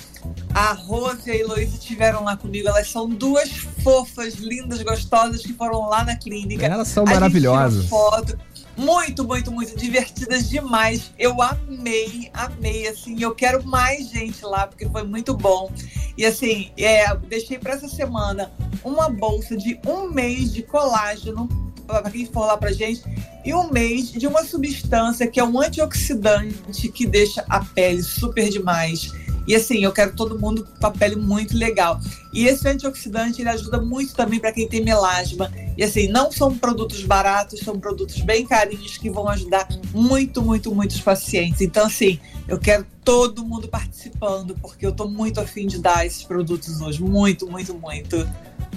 [0.54, 2.68] A Rose e a Heloísa estiveram lá comigo.
[2.68, 3.50] Elas são duas
[3.84, 6.64] fofas, lindas, gostosas que foram lá na clínica.
[6.64, 7.88] Elas são A maravilhosas.
[7.88, 8.38] foto.
[8.78, 11.12] Muito, muito, muito divertidas demais.
[11.18, 13.22] Eu amei, amei, assim.
[13.22, 15.72] Eu quero mais gente lá, porque foi muito bom.
[16.18, 18.52] E assim, é, deixei para essa semana
[18.84, 21.48] uma bolsa de um mês de colágeno
[21.86, 23.04] para quem for lá pra gente
[23.44, 28.50] e um mês de uma substância que é um antioxidante que deixa a pele super
[28.50, 29.12] demais.
[29.48, 32.00] E assim, eu quero todo mundo com a pele muito legal.
[32.34, 35.52] E esse antioxidante ele ajuda muito também para quem tem melasma.
[35.78, 40.74] E assim, não são produtos baratos, são produtos bem carinhos que vão ajudar muito, muito,
[40.74, 41.62] muitos pacientes.
[41.62, 46.24] Então, assim, eu quero todo mundo participando, porque eu tô muito afim de dar esses
[46.24, 47.02] produtos hoje.
[47.02, 48.28] Muito, muito, muito.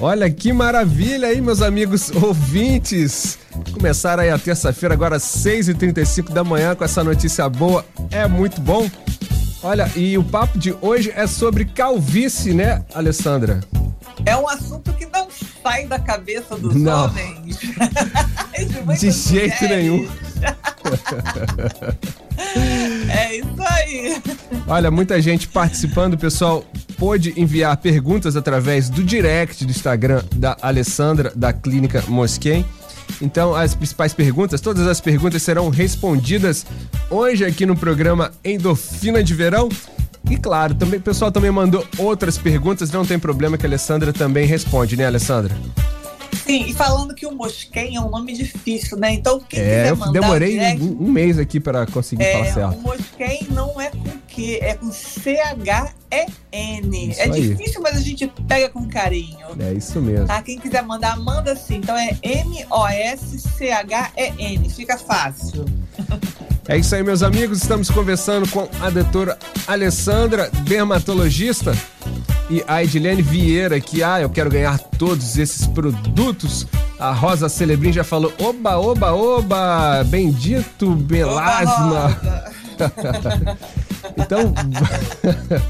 [0.00, 3.38] Olha que maravilha aí, meus amigos ouvintes.
[3.72, 7.84] Começaram aí a terça-feira, agora às 6h35 da manhã, com essa notícia boa.
[8.10, 8.88] É muito bom.
[9.62, 13.60] Olha, e o papo de hoje é sobre calvície, né, Alessandra?
[14.24, 15.28] É um assunto que não
[15.62, 17.06] sai da cabeça dos Não.
[17.06, 17.58] homens.
[18.98, 20.08] De jeito nenhum.
[23.10, 24.22] É isso aí.
[24.68, 26.64] Olha, muita gente participando, o pessoal
[26.96, 32.64] pôde enviar perguntas através do direct do Instagram da Alessandra, da Clínica Mosquen.
[33.20, 36.64] Então, as principais perguntas, todas as perguntas serão respondidas
[37.10, 39.68] hoje aqui no programa Endorfina de Verão.
[40.30, 44.12] E claro, também, o pessoal também mandou outras perguntas, não tem problema que a Alessandra
[44.12, 45.54] também responde, né, Alessandra?
[46.32, 49.12] Sim, e falando que o Mosquen é um nome difícil, né?
[49.12, 52.76] Então, quem é, eu demorei direct, um, um mês aqui para conseguir falar é, certo.
[52.76, 55.96] o Mosquen não é com Q, é com C-H-E-N.
[57.16, 57.48] É aí.
[57.48, 59.46] difícil, mas a gente pega com carinho.
[59.58, 60.26] É isso mesmo.
[60.26, 60.40] Tá?
[60.42, 61.76] Quem quiser mandar, manda sim.
[61.76, 63.48] Então é M-O-S-C-H-E-N.
[64.70, 65.64] Fica fácil.
[66.68, 67.62] É isso aí, meus amigos.
[67.62, 71.72] Estamos conversando com a doutora Alessandra, dermatologista,
[72.50, 76.66] e a Edilene Vieira, que, ah, eu quero ganhar todos esses produtos.
[76.98, 82.18] A Rosa Celebrim já falou: oba, oba, oba, bendito melasma.
[84.16, 84.54] então,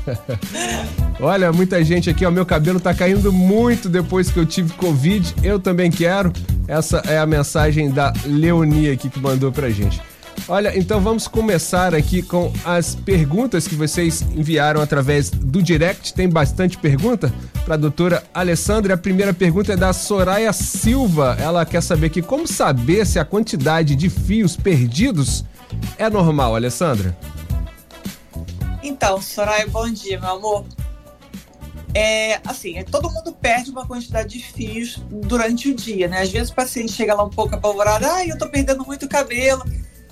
[1.20, 5.34] olha, muita gente aqui, ó, meu cabelo tá caindo muito depois que eu tive Covid.
[5.42, 6.32] Eu também quero.
[6.66, 10.00] Essa é a mensagem da Leonia aqui que mandou pra gente.
[10.46, 16.14] Olha, então vamos começar aqui com as perguntas que vocês enviaram através do direct.
[16.14, 17.32] Tem bastante pergunta
[17.64, 18.94] para a doutora Alessandra.
[18.94, 21.36] A primeira pergunta é da Soraya Silva.
[21.40, 25.44] Ela quer saber aqui como saber se a quantidade de fios perdidos
[25.98, 27.16] é normal, Alessandra.
[28.82, 30.64] Então, Soraya, bom dia, meu amor.
[31.94, 36.20] É, assim, é, todo mundo perde uma quantidade de fios durante o dia, né?
[36.20, 39.64] Às vezes o paciente chega lá um pouco apavorado, ah, eu tô perdendo muito cabelo.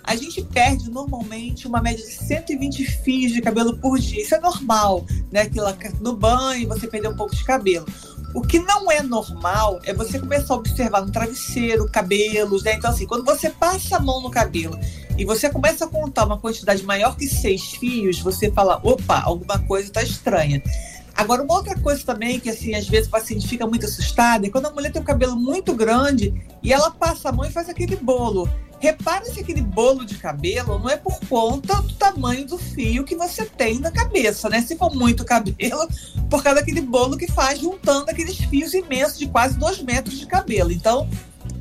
[0.06, 4.22] A gente perde normalmente uma média de 120 fios de cabelo por dia.
[4.22, 5.46] Isso é normal, né?
[5.46, 7.84] Que lá no banho você perdeu um pouco de cabelo.
[8.32, 12.74] O que não é normal é você começar a observar no travesseiro, cabelos, né?
[12.74, 14.78] Então, assim, quando você passa a mão no cabelo
[15.18, 19.58] e você começa a contar uma quantidade maior que seis fios, você fala, opa, alguma
[19.60, 20.62] coisa tá estranha.
[21.16, 24.50] Agora, uma outra coisa também que, assim, às vezes o paciente fica muito assustado é
[24.50, 27.70] quando a mulher tem o cabelo muito grande e ela passa a mão e faz
[27.70, 28.48] aquele bolo.
[28.78, 33.16] Repara se aquele bolo de cabelo não é por conta do tamanho do fio que
[33.16, 34.60] você tem na cabeça, né?
[34.60, 35.88] Se for muito cabelo,
[36.28, 40.26] por causa daquele bolo que faz juntando aqueles fios imensos de quase dois metros de
[40.26, 40.70] cabelo.
[40.70, 41.08] Então,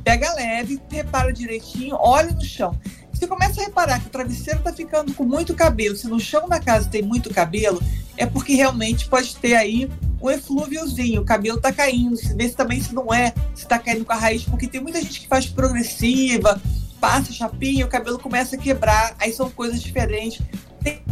[0.04, 2.78] pega leve, repara direitinho, olha no chão.
[3.12, 6.46] Você começa a reparar que o travesseiro está ficando com muito cabelo, se no chão
[6.46, 7.82] da casa tem muito cabelo,
[8.14, 9.90] é porque realmente pode ter aí
[10.20, 12.16] um eflúviozinho, o cabelo está caindo.
[12.16, 14.80] Se vê se também se não é, se está caindo com a raiz, porque tem
[14.80, 16.60] muita gente que faz progressiva,
[17.00, 20.40] passa chapinha, o cabelo começa a quebrar, aí são coisas diferentes.
[20.82, 21.02] Tem,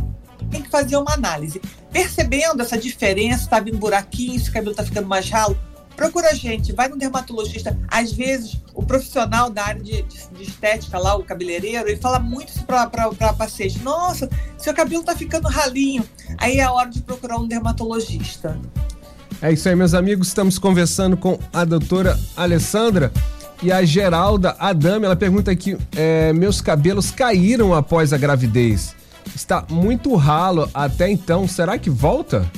[0.51, 1.61] tem que fazer uma análise.
[1.93, 5.57] Percebendo essa diferença, está vindo buraquinho, se o cabelo está ficando mais ralo,
[5.97, 7.78] procura a gente, vai no dermatologista.
[7.89, 12.18] Às vezes, o profissional da área de, de- de estética lá, o cabeleireiro, ele fala
[12.18, 13.78] muito para paciente.
[13.80, 14.28] Nossa,
[14.59, 16.05] seu cabelo tá ficando ralinho.
[16.39, 18.59] Aí é a hora de procurar um dermatologista.
[19.43, 20.28] É isso aí, meus amigos.
[20.28, 23.12] Estamos conversando com a doutora Alessandra
[23.62, 25.07] e a Geralda Adame.
[25.07, 28.94] Ela pergunta aqui: é, meus cabelos caíram após a gravidez.
[29.34, 31.48] Está muito ralo até então.
[31.48, 32.50] Será que volta?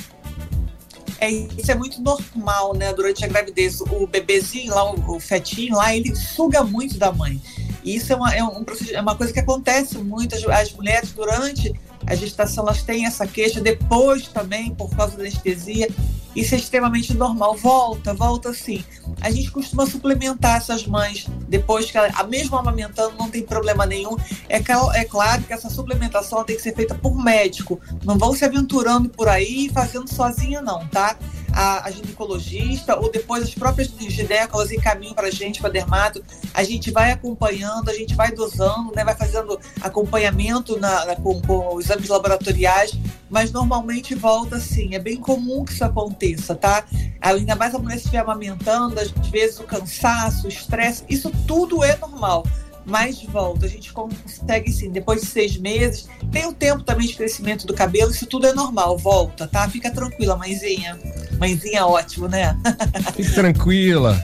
[1.18, 2.92] É, isso é muito normal, né?
[2.92, 7.40] Durante a gravidez, o bebezinho lá, o, o fetinho lá, ele suga muito da mãe.
[7.82, 10.34] E isso é uma, é um é uma coisa que acontece muito.
[10.34, 11.72] As, as mulheres, durante
[12.06, 15.88] a gestação, elas têm essa queixa, depois também, por causa da anestesia.
[16.36, 17.56] Isso é extremamente normal.
[17.56, 18.84] Volta, volta sim.
[19.22, 23.86] A gente costuma suplementar essas mães depois que ela, a mesma amamentando, não tem problema
[23.86, 24.16] nenhum.
[24.48, 27.80] É, é claro que essa suplementação tem que ser feita por médico.
[28.04, 31.16] Não vão se aventurando por aí e fazendo sozinha, não, tá?
[31.58, 36.22] A, a ginecologista ou depois as próprias ginecólogas encaminham para a gente, para dermato.
[36.52, 39.02] A gente vai acompanhando, a gente vai dosando, né?
[39.02, 42.92] vai fazendo acompanhamento na, na- com, com exames laboratoriais,
[43.30, 44.94] mas normalmente volta sim.
[44.94, 46.84] É bem comum que isso aconteça, tá?
[47.22, 51.82] Ainda mais a mulher se estiver amamentando, às vezes o cansaço, o estresse, isso tudo
[51.82, 52.44] é normal.
[52.86, 57.14] Mas volta, a gente consegue sim, depois de seis meses, tem o tempo também de
[57.14, 59.68] crescimento do cabelo, isso tudo é normal, volta, tá?
[59.68, 60.96] Fica tranquila, mãezinha.
[61.38, 62.56] Mãezinha, ótimo, né?
[63.16, 64.16] Fique tranquila.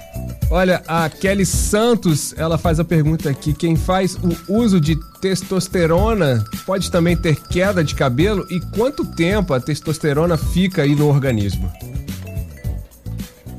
[0.49, 6.45] Olha, a Kelly Santos, ela faz a pergunta aqui: quem faz o uso de testosterona
[6.67, 8.47] pode também ter queda de cabelo?
[8.51, 11.73] E quanto tempo a testosterona fica aí no organismo?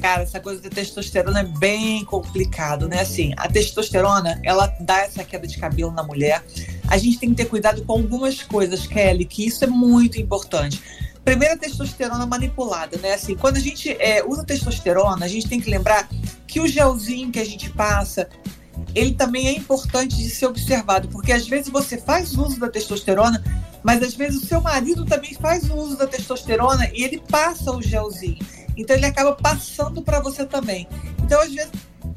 [0.04, 3.00] Cara, essa coisa de testosterona é bem complicado, né?
[3.00, 6.44] Assim, a testosterona, ela dá essa queda de cabelo na mulher.
[6.90, 10.84] A gente tem que ter cuidado com algumas coisas, Kelly, que isso é muito importante.
[11.24, 13.14] Primeiro, a testosterona manipulada, né?
[13.14, 16.10] Assim, quando a gente é, usa testosterona, a gente tem que lembrar
[16.46, 18.28] que o gelzinho que a gente passa,
[18.94, 23.42] ele também é importante de ser observado, porque às vezes você faz uso da testosterona,
[23.82, 27.82] mas às vezes o seu marido também faz uso da testosterona e ele passa o
[27.82, 28.40] gelzinho.
[28.78, 30.88] Então ele acaba passando para você também.
[31.24, 31.72] Então às vezes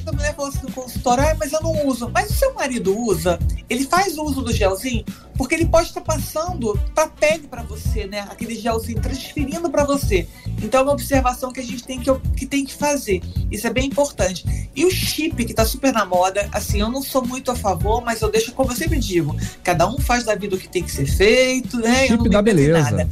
[0.07, 2.09] a mulher fala assim no consultório, ah, mas eu não uso.
[2.11, 3.39] Mas o seu marido usa?
[3.69, 5.05] Ele faz uso do gelzinho?
[5.37, 8.21] Porque ele pode estar passando para pele para você, né?
[8.31, 10.29] Aquele gelzinho transferindo para você.
[10.63, 13.21] Então é uma observação que a gente tem que, que tem que fazer.
[13.51, 14.71] Isso é bem importante.
[14.75, 18.03] E o chip, que tá super na moda, assim, eu não sou muito a favor,
[18.03, 20.83] mas eu deixo, como eu sempre digo, cada um faz da vida o que tem
[20.83, 22.09] que ser feito, né?
[22.09, 22.79] Não Chip da beleza.
[22.79, 23.09] nada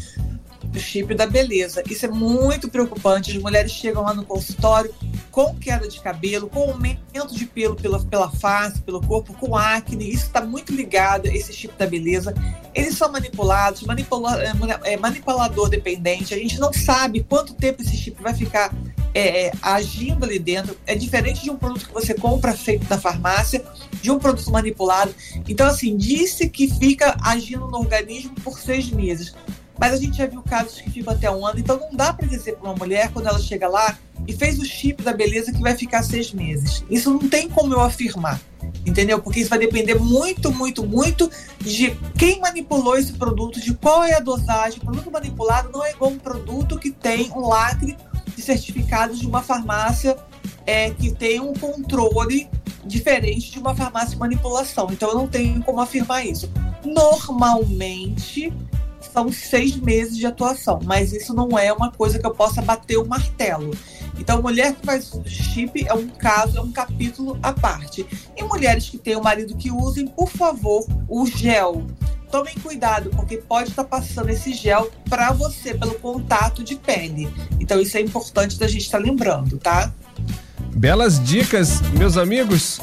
[0.75, 1.83] o chip da beleza.
[1.89, 3.31] Isso é muito preocupante.
[3.31, 4.93] As mulheres chegam lá no consultório
[5.31, 10.09] com queda de cabelo, com aumento de pelo pela, pela face, pelo corpo, com acne.
[10.09, 12.35] Isso está muito ligado esse chip da beleza.
[12.75, 14.53] Eles são manipulados, manipula, é,
[14.93, 16.35] é, manipulador dependente.
[16.35, 18.73] A gente não sabe quanto tempo esse chip vai ficar
[19.15, 20.77] é, é, agindo ali dentro.
[20.87, 23.65] É diferente de um produto que você compra feito na farmácia,
[24.03, 25.15] de um produto manipulado.
[25.49, 29.35] Então, assim, disse que fica agindo no organismo por seis meses.
[29.79, 32.27] Mas a gente já viu casos que ficam até um ano, então não dá para
[32.27, 35.61] dizer para uma mulher, quando ela chega lá e fez o chip da beleza, que
[35.61, 36.85] vai ficar seis meses.
[36.89, 38.41] Isso não tem como eu afirmar,
[38.87, 39.21] entendeu?
[39.21, 44.15] Porque isso vai depender muito, muito, muito de quem manipulou esse produto, de qual é
[44.15, 44.79] a dosagem.
[44.79, 47.97] O produto manipulado não é igual um produto que tem um lacre
[48.35, 50.17] de certificados de uma farmácia
[50.67, 52.49] é, que tem um controle
[52.85, 54.89] diferente de uma farmácia de manipulação.
[54.91, 56.51] Então eu não tenho como afirmar isso.
[56.85, 58.53] Normalmente
[59.15, 62.97] são seis meses de atuação, mas isso não é uma coisa que eu possa bater
[62.97, 63.71] o martelo.
[64.19, 68.05] Então, mulher que faz chip é um caso, é um capítulo à parte.
[68.37, 71.87] E mulheres que têm um marido que usem, por favor, o gel.
[72.29, 77.33] Tomem cuidado, porque pode estar passando esse gel para você pelo contato de pele.
[77.61, 79.95] Então, isso é importante da gente estar lembrando, tá?
[80.75, 82.81] Belas dicas, meus amigos.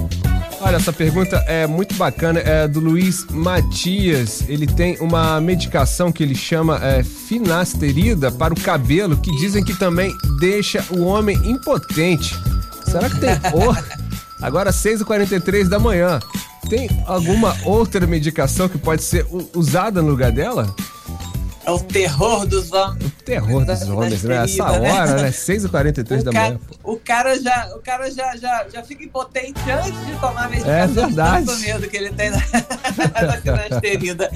[0.64, 4.48] Olha, essa pergunta é muito bacana, é do Luiz Matias.
[4.48, 9.74] Ele tem uma medicação que ele chama é, finasterida para o cabelo, que dizem que
[9.74, 12.36] também deixa o homem impotente.
[12.86, 13.32] Será que tem?
[13.54, 13.76] Oh,
[14.40, 16.20] agora 6h43 da manhã.
[16.70, 20.74] Tem alguma outra medicação que pode ser usada no lugar dela?
[21.64, 23.06] É o terror dos homens.
[23.06, 24.44] O terror dos homens, né?
[24.44, 25.30] Essa hora, né?
[25.30, 26.60] 6h43 da manhã.
[26.82, 26.94] pô.
[26.94, 30.74] O cara já, o cara já, já, já fica impotente antes de tomar a medicação.
[30.74, 31.46] É de verdade.
[31.46, 34.32] Tanto medo que ele tem da, da finasterida.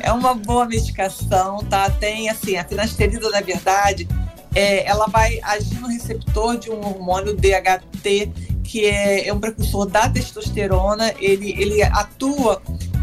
[0.00, 1.90] É uma boa medicação, tá?
[1.90, 4.06] Tem, assim, a finasterida, na verdade,
[4.54, 9.86] é, ela vai agir no receptor de um hormônio DHT, que é, é um precursor
[9.86, 11.12] da testosterona.
[11.18, 12.62] Ele, ele atua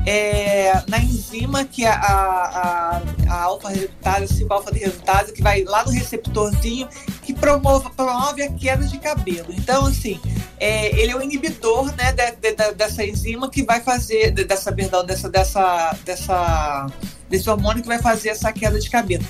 [0.09, 6.87] é, na enzima que é a, a, a alfa-redutase, 5-alfa-redutase, que vai lá no receptorzinho
[7.23, 9.47] que promove, promove a queda de cabelo.
[9.49, 10.17] Então, assim,
[10.57, 14.45] é, ele é o inibidor né, de- de- de- dessa enzima que vai fazer, de-
[14.45, 16.87] dessa, perdão, dessa, dessa, dessa,
[17.29, 19.25] desse hormônio que vai fazer essa queda de cabelo.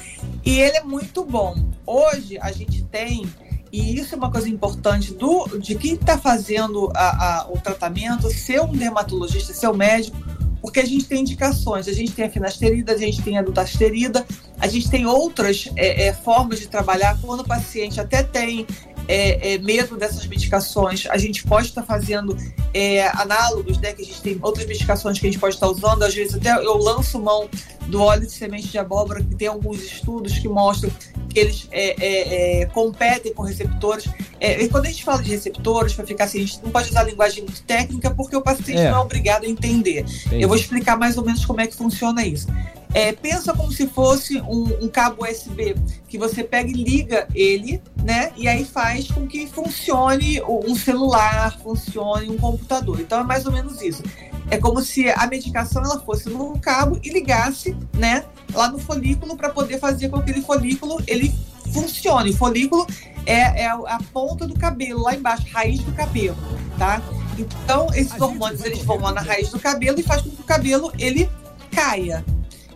[0.46, 1.56] E ele é muito bom.
[1.88, 3.26] Hoje a gente tem,
[3.72, 8.30] e isso é uma coisa importante do, de quem está fazendo a- a- o tratamento,
[8.32, 10.16] ser um dermatologista, ser um médico,
[10.62, 11.88] porque a gente tem indicações.
[11.88, 14.26] A gente tem a finasterida, a gente tem a dutasterida,
[14.60, 17.20] a gente tem outras é, é, formas de trabalhar.
[17.22, 18.66] Quando o paciente até tem
[19.08, 22.38] é, é, medo dessas medicações, a gente pode estar fazendo
[22.74, 23.94] é, análogos, né?
[23.94, 26.04] Que a gente tem outras medicações que a gente pode estar usando.
[26.04, 27.50] Às vezes até eu lanço mão
[27.88, 30.92] do óleo de semente de abóbora, que tem alguns estudos que mostram
[31.38, 34.10] que eles é, é, é, competem com receptores.
[34.40, 36.90] É, e quando a gente fala de receptores, para ficar assim, a gente não pode
[36.90, 38.90] usar linguagem muito técnica, porque o paciente É.
[38.90, 40.00] não é obrigado a entender.
[40.00, 40.42] Entendi.
[40.42, 42.48] Eu vou explicar mais ou menos como é que funciona isso.
[42.92, 45.76] É, pensa como se fosse um, um cabo USB
[46.08, 48.32] que você pega e liga ele, né?
[48.36, 53.00] E aí faz com que funcione um celular, funcione um computador.
[53.00, 54.02] Então é mais ou menos isso.
[54.50, 58.24] É como se a medicação ela fosse num cabo e ligasse, né?
[58.54, 61.34] Lá no folículo para poder fazer com que aquele folículo ele
[61.74, 62.32] funcione.
[62.32, 62.88] O folículo
[63.26, 66.38] é, é a a ponta do cabelo lá embaixo, raiz do cabelo,
[66.78, 67.02] tá?
[67.38, 70.46] Então esses hormônios eles vão lá na raiz do cabelo e faz com que o
[70.46, 71.30] cabelo ele
[71.72, 72.24] caia.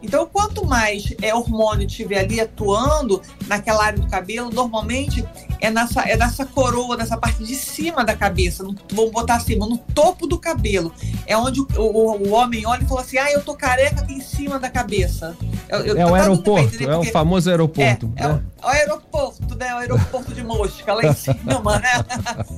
[0.01, 5.23] Então, quanto mais é, hormônio tiver ali atuando naquela área do cabelo, normalmente
[5.59, 8.63] é nessa, é nessa coroa, nessa parte de cima da cabeça.
[8.63, 10.91] No, vamos botar assim, no topo do cabelo.
[11.27, 14.13] É onde o, o- o homem olha e fala assim: ah, eu tô careca aqui
[14.13, 15.37] em cima da cabeça.
[15.69, 18.11] Eu- eu- É o tá aeroporto, é o famoso aeroporto.
[18.15, 18.41] é, é né?
[18.61, 19.73] O, o aeroporto, né?
[19.73, 22.05] O aeroporto de mosca lá em cima, né?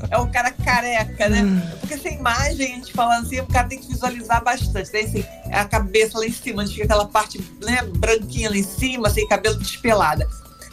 [0.10, 1.78] É o cara careca, né?
[1.80, 4.90] Porque essa imagem, a gente falando assim, o cara tem que visualizar bastante.
[4.90, 8.58] Tem assim, é a cabeça lá em cima, onde fica aquela parte né, branquinha lá
[8.58, 10.28] em cima, sem cabelo despelada.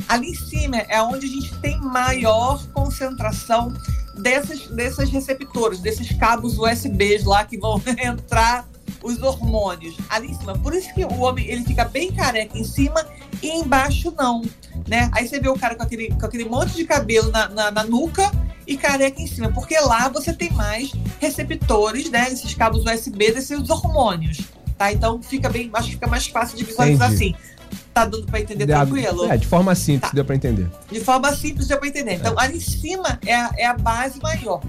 [0.08, 3.72] Ali em cima é onde a gente tem maior concentração
[4.16, 8.66] dessas, desses receptores, desses cabos USBs lá que vão entrar
[9.02, 10.56] os hormônios ali em cima.
[10.58, 13.06] Por isso que o homem ele fica bem careca em cima
[13.42, 14.42] e embaixo não,
[14.86, 15.10] né?
[15.12, 17.84] Aí você vê o cara com aquele, com aquele monte de cabelo na, na, na
[17.84, 18.30] nuca
[18.66, 22.30] e careca em cima, porque lá você tem mais receptores, né?
[22.30, 24.40] Esses cabos USB desses hormônios,
[24.76, 24.92] tá?
[24.92, 27.34] Então fica bem, acho que fica mais fácil de visualizar Entendi.
[27.36, 27.50] assim.
[27.94, 29.30] Tá dando para entender De- tranquilo?
[29.30, 30.68] É, de forma simples, deu pra entender.
[30.90, 32.14] De forma simples, deu para entender.
[32.14, 34.60] Então, ali em cima é a, é a base maior.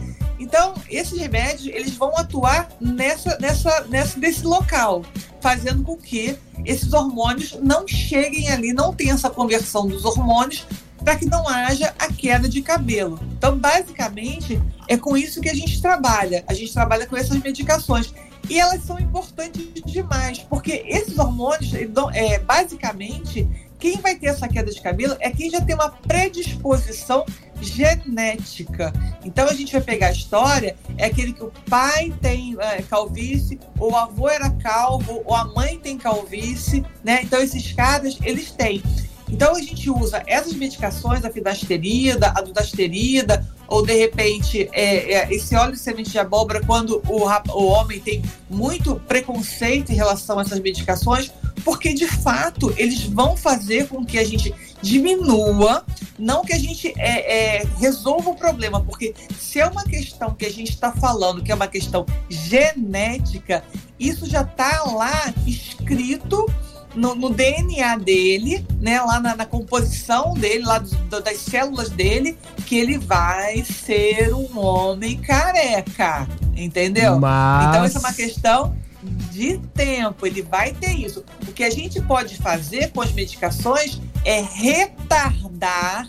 [0.42, 5.06] Então, esses remédios, eles vão atuar nessa, nessa, nessa, nesse local,
[5.40, 6.36] fazendo com que
[6.66, 10.66] esses hormônios não cheguem ali, não tenha essa conversão dos hormônios
[10.98, 13.20] para que não haja a queda de cabelo.
[13.38, 16.44] Então, basicamente, é com isso que a gente trabalha.
[16.48, 18.12] A gente trabalha com essas medicações.
[18.50, 21.72] E elas são importantes demais, porque esses hormônios,
[22.14, 23.48] é, basicamente,
[23.80, 27.26] quem vai ter essa queda de cabelo é quem já tem uma predisposição
[27.62, 28.92] genética.
[29.24, 33.60] Então a gente vai pegar a história, é aquele que o pai tem é, calvície,
[33.78, 37.22] ou o avô era calvo, ou a mãe tem calvície, né?
[37.24, 38.82] Então esses caras, eles têm.
[39.32, 45.34] Então a gente usa essas medicações, a finasterida, a dudasterida, ou de repente é, é,
[45.34, 50.38] esse óleo de semente de abóbora, quando o, o homem tem muito preconceito em relação
[50.38, 51.32] a essas medicações,
[51.64, 55.86] porque de fato eles vão fazer com que a gente diminua,
[56.20, 60.46] não que a gente é, é, resolva o problema, porque se é uma questão que
[60.46, 63.64] a gente está falando, que é uma questão genética,
[63.98, 66.46] isso já está lá escrito
[66.96, 72.38] no, no DNA dele, né, lá na, na composição dele, lá do- das células dele,
[72.66, 77.20] que ele vai ser um homem careca, entendeu?
[77.20, 78.76] Mas- Então essa é uma questão
[79.32, 81.24] de tempo, ele vai ter isso.
[81.48, 86.08] O que a gente pode fazer com as medicações é retardar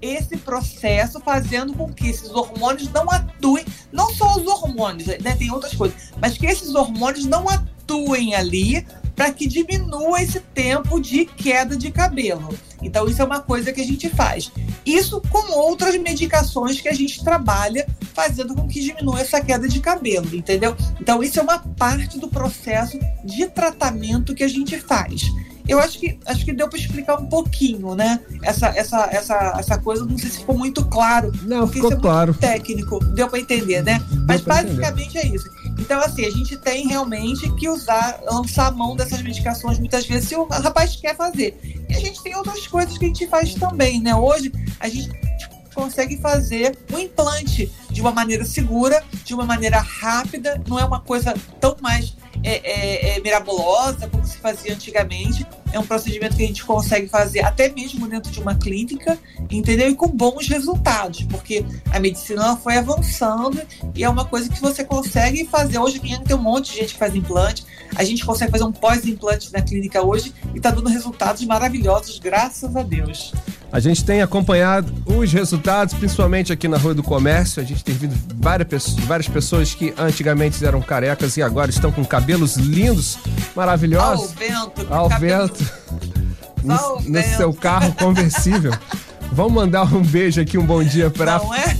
[0.00, 5.36] esse processo, fazendo com que esses hormônios não atuem, não só os hormônios, né?
[5.38, 11.00] Tem outras coisas, mas que esses hormônios não atuem ali para que diminua esse tempo
[11.00, 12.56] de queda de cabelo.
[12.82, 14.50] Então, isso é uma coisa que a gente faz.
[14.84, 19.80] Isso com outras medicações que a gente trabalha, fazendo com que diminua essa queda de
[19.80, 20.76] cabelo, entendeu?
[21.00, 25.30] Então, isso é uma parte do processo de tratamento que a gente faz.
[25.68, 28.18] Eu acho que acho que deu para explicar um pouquinho, né?
[28.42, 31.30] Essa, essa, essa, essa coisa, não sei se ficou muito claro.
[31.42, 32.32] Não, ficou isso é claro.
[32.32, 32.98] muito técnico.
[33.14, 34.02] Deu para entender, né?
[34.26, 34.80] Mas pra entender.
[34.80, 35.48] basicamente é isso.
[35.82, 40.28] Então, assim, a gente tem realmente que usar, lançar a mão dessas medicações muitas vezes
[40.28, 41.58] se o rapaz quer fazer.
[41.88, 44.14] E a gente tem outras coisas que a gente faz também, né?
[44.14, 45.10] Hoje a gente
[45.74, 51.00] consegue fazer um implante de uma maneira segura, de uma maneira rápida, não é uma
[51.00, 52.14] coisa tão mais
[52.44, 55.44] é, é, é, mirabulosa como se fazia antigamente.
[55.72, 59.18] É um procedimento que a gente consegue fazer até mesmo dentro de uma clínica,
[59.50, 59.88] entendeu?
[59.88, 63.60] E com bons resultados, porque a medicina foi avançando
[63.94, 65.78] e é uma coisa que você consegue fazer.
[65.78, 67.64] Hoje tem um monte de gente que faz implante,
[67.94, 72.76] a gente consegue fazer um pós-implante na clínica hoje e está dando resultados maravilhosos, graças
[72.76, 73.32] a Deus.
[73.72, 77.62] A gente tem acompanhado os resultados, principalmente aqui na Rua do Comércio.
[77.62, 81.90] A gente tem visto várias pessoas, várias pessoas que antigamente eram carecas e agora estão
[81.90, 83.18] com cabelos lindos,
[83.56, 84.28] maravilhosos.
[84.28, 85.61] Ao vento, Ao vento.
[86.62, 88.72] No, no seu carro conversível.
[89.32, 91.76] Vamos mandar um beijo aqui, um bom dia para é?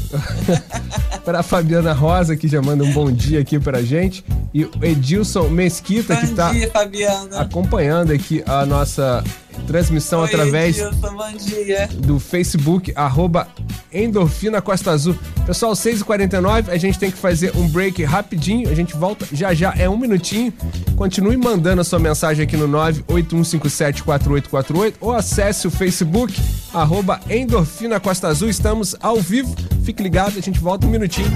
[1.24, 4.24] para Fabiana Rosa, que já manda um bom dia aqui pra gente.
[4.54, 7.40] E o Edilson Mesquita, que Bom tá dia, Fabiana.
[7.40, 9.22] acompanhando aqui a nossa
[9.66, 11.88] transmissão Oi, através dia.
[11.98, 13.48] do Facebook, arroba
[13.92, 15.14] Endorfina Costa Azul.
[15.46, 19.74] Pessoal, 6h49, a gente tem que fazer um break rapidinho, a gente volta já já,
[19.76, 20.52] é um minutinho.
[20.96, 26.40] Continue mandando a sua mensagem aqui no 981574848 ou acesse o Facebook,
[26.72, 28.48] arroba Endorfina Costa Azul.
[28.48, 31.30] Estamos ao vivo, fique ligado, a gente volta um minutinho.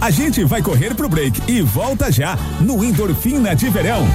[0.00, 4.06] A gente vai correr pro break e volta já no Endorfina de Verão.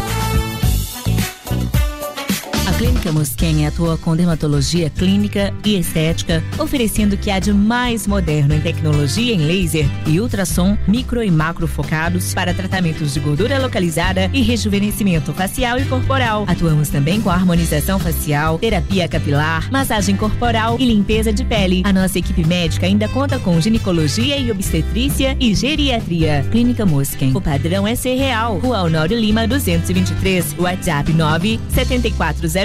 [2.81, 8.55] Clínica Mosquen atua com dermatologia clínica e estética, oferecendo o que há de mais moderno
[8.55, 14.31] em tecnologia em laser e ultrassom micro e macro focados para tratamentos de gordura localizada
[14.33, 16.45] e rejuvenescimento facial e corporal.
[16.47, 21.83] Atuamos também com harmonização facial, terapia capilar, massagem corporal e limpeza de pele.
[21.85, 26.43] A nossa equipe médica ainda conta com ginecologia e obstetrícia e geriatria.
[26.49, 27.37] Clínica Mosquen.
[27.37, 28.57] O padrão é ser real.
[28.57, 30.55] Rua Honório Lima 223.
[30.57, 31.13] WhatsApp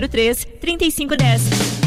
[0.06, 1.86] 97403 3510.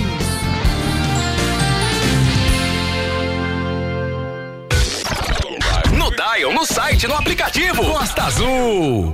[6.47, 7.83] No site, no aplicativo.
[7.91, 9.11] Costa Azul.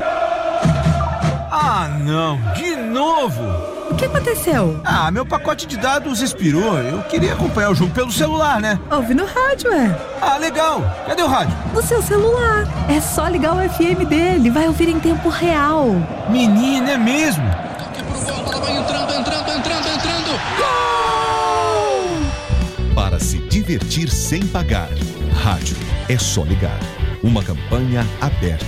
[1.52, 3.42] Ah, não, de novo.
[3.90, 4.80] O que aconteceu?
[4.86, 6.78] Ah, meu pacote de dados expirou.
[6.78, 8.80] Eu queria acompanhar o jogo pelo celular, né?
[8.92, 9.98] Ouve no rádio, é.
[10.22, 10.82] Ah, legal.
[11.08, 11.56] Cadê o rádio?
[11.74, 12.64] No seu celular.
[12.90, 15.88] É só ligar o FM dele, vai ouvir em tempo real.
[16.30, 17.44] Menina, é mesmo?
[17.48, 20.40] Entrando, entrando, entrando, entrando.
[22.94, 24.90] Para se divertir sem pagar.
[25.44, 25.76] Rádio
[26.08, 26.80] é só ligar.
[27.24, 28.66] Uma campanha aberta.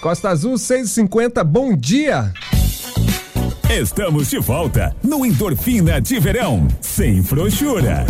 [0.00, 2.32] Costa Azul 650, bom dia!
[3.70, 8.04] Estamos de volta no Endorfina de Verão, sem frouxura.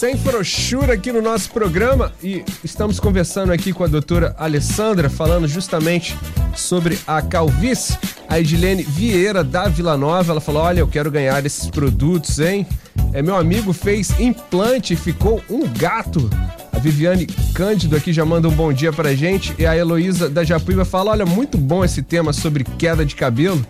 [0.00, 5.46] Sem frouxura aqui no nosso programa e estamos conversando aqui com a doutora Alessandra, falando
[5.46, 6.16] justamente
[6.56, 7.98] sobre a calvície.
[8.26, 12.66] A Edilene Vieira da Vila Nova, ela falou: Olha, eu quero ganhar esses produtos, hein?
[13.12, 16.30] É, meu amigo fez implante e ficou um gato.
[16.72, 19.54] A Viviane Cândido aqui já manda um bom dia pra gente.
[19.58, 23.62] E a Heloísa da Japuíba fala: Olha, muito bom esse tema sobre queda de cabelo.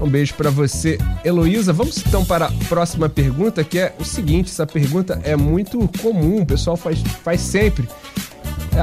[0.00, 1.72] Um beijo pra você, Heloísa.
[1.72, 6.42] Vamos então para a próxima pergunta, que é o seguinte: essa pergunta é muito comum,
[6.42, 7.88] o pessoal faz, faz sempre.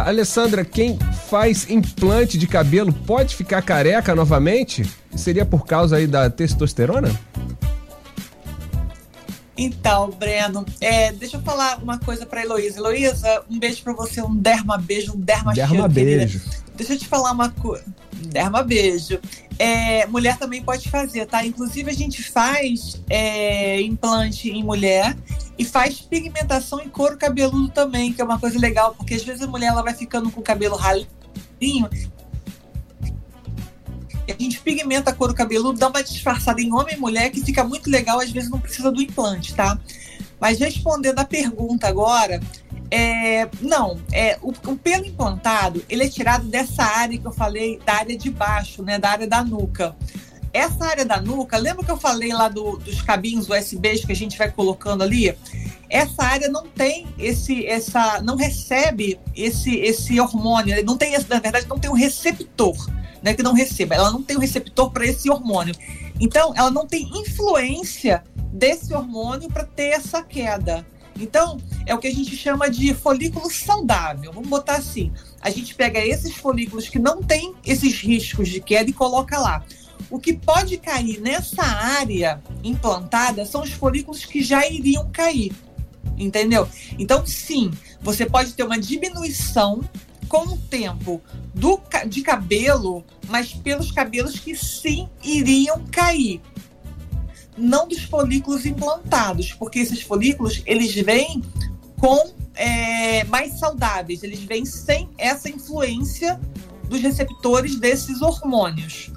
[0.05, 0.97] Alessandra, quem
[1.29, 4.89] faz implante de cabelo pode ficar careca novamente?
[5.15, 7.11] Seria por causa aí da testosterona?
[9.57, 12.79] Então, Breno, é, deixa eu falar uma coisa pra Heloísa.
[12.79, 16.17] Heloísa, um beijo pra você, um derma beijo, um derma, Derma cheiro, querida.
[16.19, 16.41] beijo.
[16.75, 17.83] Deixa eu te falar uma coisa.
[18.27, 19.19] Derma beijo.
[19.57, 21.45] É, mulher também pode fazer, tá?
[21.45, 25.15] Inclusive, a gente faz é, implante em mulher
[25.57, 29.41] E faz pigmentação em couro cabeludo também, que é uma coisa legal, porque às vezes
[29.43, 31.87] a mulher ela vai ficando com o cabelo ralinho.
[34.27, 37.89] A gente pigmenta couro cabeludo, dá uma disfarçada em homem e mulher, que fica muito
[37.89, 39.77] legal, às vezes não precisa do implante, tá?
[40.39, 42.39] Mas respondendo a pergunta agora,
[42.91, 47.79] é, não, é, o, o pelo implantado, ele é tirado dessa área que eu falei,
[47.85, 49.95] da área de baixo, né, da área da nuca.
[50.53, 54.15] Essa área da nuca, lembra que eu falei lá do- dos cabinhos USBs que a
[54.15, 55.33] gente vai colocando ali?
[55.89, 61.67] Essa área não tem esse, essa, não recebe esse, esse hormônio, não tem, na verdade,
[61.69, 62.75] não tem um receptor,
[63.23, 65.73] né, que não receba, ela não tem um receptor para esse hormônio.
[66.19, 68.21] Então, ela não tem influência
[68.51, 70.85] desse hormônio para ter essa queda.
[71.19, 74.31] Então, é o que a gente chama de folículo saudável.
[74.33, 78.89] Vamos botar assim: a gente pega esses folículos que não têm esses riscos de queda
[78.89, 79.63] e coloca lá.
[80.09, 85.53] O que pode cair nessa área implantada são os folículos que já iriam cair.
[86.17, 86.67] Entendeu?
[86.97, 89.81] Então, sim, você pode ter uma diminuição
[90.27, 91.21] com o tempo
[91.53, 96.41] do, de cabelo, mas pelos cabelos que sim iriam cair
[97.57, 101.43] não dos folículos implantados, porque esses folículos eles vêm
[101.99, 106.39] com é, mais saudáveis, eles vêm sem essa influência
[106.89, 109.11] dos receptores desses hormônios.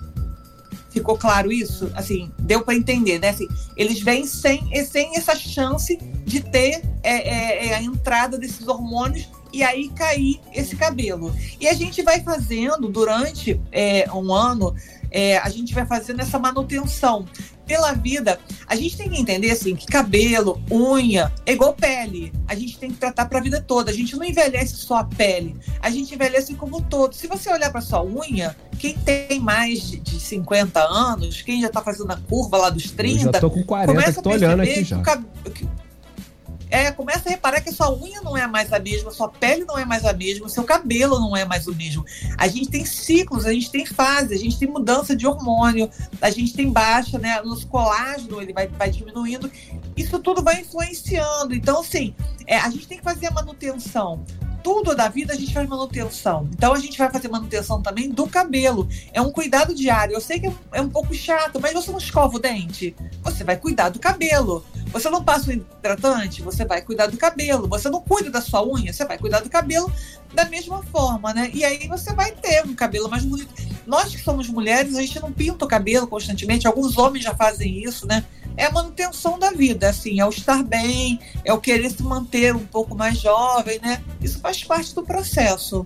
[0.91, 1.91] Ficou claro isso?
[1.97, 3.31] Assim, deu para entender, né?
[3.31, 8.69] Assim, eles vêm sem, sem essa chance de ter é, é, é, a entrada desses
[8.69, 11.35] hormônios e aí cair esse cabelo.
[11.61, 14.73] E a gente vai fazendo durante é, um ano,
[15.11, 17.27] é, a gente vai fazendo essa manutenção
[17.67, 18.39] pela vida.
[18.67, 22.33] A gente tem que entender assim que cabelo, unha é igual pele.
[22.49, 23.91] A gente tem que tratar para a vida toda.
[23.91, 27.15] A gente não envelhece só a pele, a gente envelhece como um todo.
[27.15, 31.69] Se você olhar para sua unha, quem tem mais de, de 50 anos, quem já
[31.69, 34.31] tá fazendo a curva lá dos 30, Eu já tô com 40 começa que tô
[34.31, 34.99] olhando aqui que já.
[34.99, 35.69] o cab- que-
[36.75, 39.29] é, começa a reparar que a sua unha não é mais a mesma, a sua
[39.29, 42.05] pele não é mais a mesma, o seu cabelo não é mais o mesmo.
[42.37, 45.89] A gente tem ciclos, a gente tem fases, a gente tem mudança de hormônio,
[46.21, 47.41] a gente tem baixa, né?
[47.43, 49.49] Nosso colágeno ele vai, vai diminuindo.
[49.97, 51.55] Isso tudo vai influenciando.
[51.55, 52.13] Então, assim,
[52.45, 54.25] é, a gente tem que fazer a manutenção.
[54.65, 56.49] Tudo da vida a gente faz manutenção.
[56.51, 58.89] Então a gente vai fazer manutenção também do cabelo.
[59.13, 60.15] É um cuidado diário.
[60.15, 63.45] Eu sei que é um- um pouco chato, mas você não escova o dente, você
[63.45, 64.65] vai cuidar do cabelo.
[64.87, 67.69] Você não passa o hidratante, você vai cuidar do cabelo.
[67.69, 69.93] Você não cuida da sua unha, você vai cuidar do cabelo
[70.33, 71.51] da mesma forma, né?
[71.53, 73.53] E aí você vai ter um cabelo mais bonito.
[73.87, 76.67] Nós que somos mulheres, a gente não pinta o cabelo constantemente.
[76.67, 78.25] Alguns homens já fazem isso, né?
[78.57, 82.55] É a manutenção da vida, assim, é o estar bem, é o querer se manter
[82.55, 84.01] um pouco mais jovem, né?
[84.21, 85.85] Isso faz parte do processo.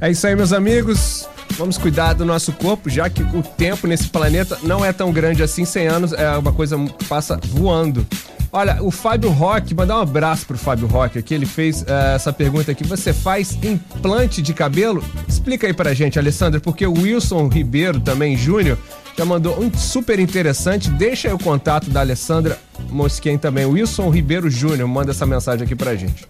[0.00, 1.28] É isso aí, meus amigos.
[1.52, 5.42] Vamos cuidar do nosso corpo, já que o tempo nesse planeta não é tão grande
[5.42, 8.04] assim, 100 anos é uma coisa que passa voando.
[8.52, 12.32] Olha, o Fábio Roque, mandar um abraço pro Fábio Roque aqui, ele fez eh, essa
[12.32, 15.02] pergunta aqui, você faz implante de cabelo?
[15.26, 18.78] Explica aí pra gente, Alessandra, porque o Wilson Ribeiro também, Júnior,
[19.16, 22.58] já mandou um super interessante, deixa aí o contato da Alessandra
[22.90, 26.26] Mosquen também, Wilson Ribeiro Júnior, manda essa mensagem aqui pra gente.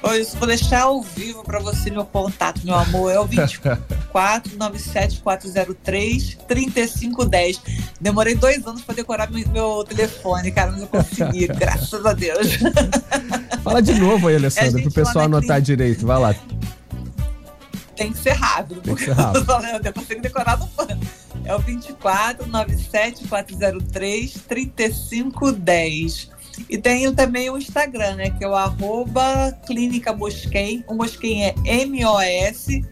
[0.00, 3.12] Pois vou deixar ao vivo para você meu contato, meu amor.
[3.12, 7.60] É o 24 97 403 3510.
[8.00, 12.58] Demorei dois anos para decorar meu, meu telefone, cara, mas eu consegui, graças a Deus.
[13.62, 16.34] Fala de novo aí, É, Alessandra, gente, pro pessoal anotar direito, vai lá.
[17.98, 18.80] Tem que ser rápido.
[18.80, 19.38] Tem que porque ser rápido.
[19.40, 21.00] Eu, tô falando, eu consigo decorar no pano.
[21.44, 26.30] É o 24 97 403 3510.
[26.68, 28.30] E tenho também o Instagram, né?
[28.30, 30.84] Que é o arroba Clínica Mosquen.
[30.88, 32.88] O Mosquen é M-O-S-C-H-E-N.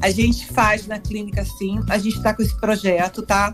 [0.00, 3.52] A gente faz na clínica sim, a gente está com esse projeto, tá?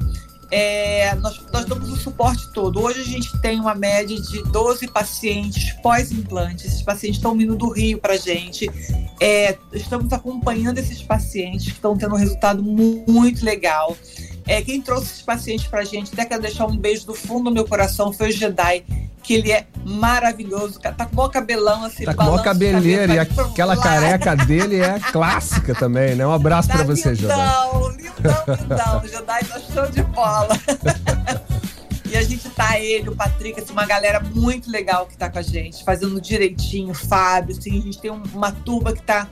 [0.57, 2.81] É, nós, nós damos o suporte todo.
[2.81, 6.65] Hoje a gente tem uma média de 12 pacientes pós-implante.
[6.65, 8.71] Esses pacientes estão vindo do Rio para gente.
[9.21, 13.97] É, estamos acompanhando esses pacientes que estão tendo um resultado mu- muito legal.
[14.47, 17.51] É, quem trouxe esses pacientes para gente, até quero deixar um beijo do fundo do
[17.51, 18.85] meu coração, foi o Jedi,
[19.23, 20.79] que ele é maravilhoso.
[20.79, 23.77] Tá com o maior cabelão assim, Tá com o cabeleira e cabelo, vai pro aquela
[23.77, 26.27] careca dele é clássica também, né?
[26.27, 27.39] Um abraço pra você, Jordão.
[27.39, 29.03] Lindão, lindão, lindão.
[29.03, 30.49] O Jedi tá show de bola.
[32.07, 35.39] E a gente tá ele, o Patrick, assim, uma galera muito legal que tá com
[35.41, 39.27] a gente, fazendo direitinho, Fábio, assim, a gente tem um- uma turma que tá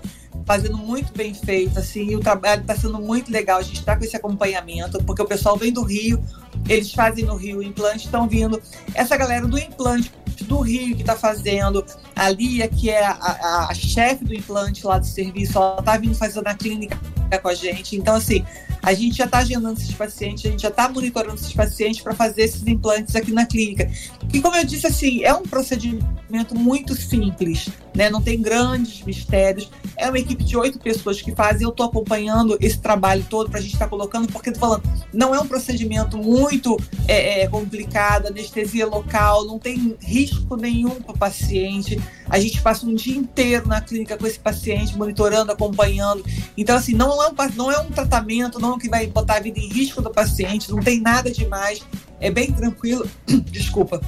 [0.45, 4.05] fazendo muito bem feito, assim, o trabalho tá sendo muito legal, a gente tá com
[4.05, 6.22] esse acompanhamento, porque o pessoal vem do Rio,
[6.68, 8.61] eles fazem no Rio o implante, estão vindo.
[8.95, 10.11] Essa galera do implante
[10.43, 11.85] do Rio que tá fazendo,
[12.16, 15.97] a Lia, que é a, a- a chefe do implante lá do serviço, ela tá
[15.97, 16.99] vindo fazer na clínica
[17.41, 17.97] com a gente.
[17.97, 18.45] Então, assim,
[18.83, 22.14] a gente já está agendando esses pacientes, a gente já está monitorando esses pacientes para
[22.14, 23.91] fazer esses implantes aqui na clínica.
[24.33, 28.11] E como eu disse, assim, é um procedimento muito simples, né?
[28.11, 29.70] Não tem grandes mistérios.
[29.97, 31.62] É uma equipe de oito pessoas que fazem.
[31.62, 34.82] Eu estou acompanhando esse trabalho todo para a gente estar colocando, porque tô falando,
[35.12, 36.76] não é um procedimento muito
[37.07, 42.01] é, é, complicado, anestesia local, não tem risco nenhum para o paciente.
[42.28, 46.24] A gente passa um dia inteiro na clínica com esse paciente, monitorando, acompanhando.
[46.57, 49.59] Então, assim, não é um, não é um tratamento, não que vai botar a vida
[49.59, 51.82] em risco do paciente, não tem nada demais.
[52.20, 53.09] É bem tranquilo.
[53.51, 54.01] Desculpa.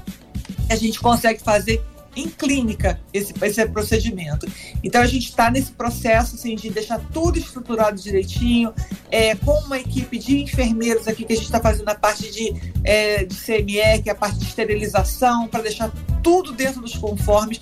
[0.70, 1.84] A gente consegue fazer
[2.16, 4.46] em clínica esse, esse procedimento.
[4.82, 8.72] Então a gente está nesse processo assim, de deixar tudo estruturado direitinho,
[9.10, 12.54] é, com uma equipe de enfermeiros aqui que a gente está fazendo a parte de,
[12.84, 15.92] é, de CME, que é a parte de esterilização, para deixar
[16.22, 17.58] tudo dentro dos conformes.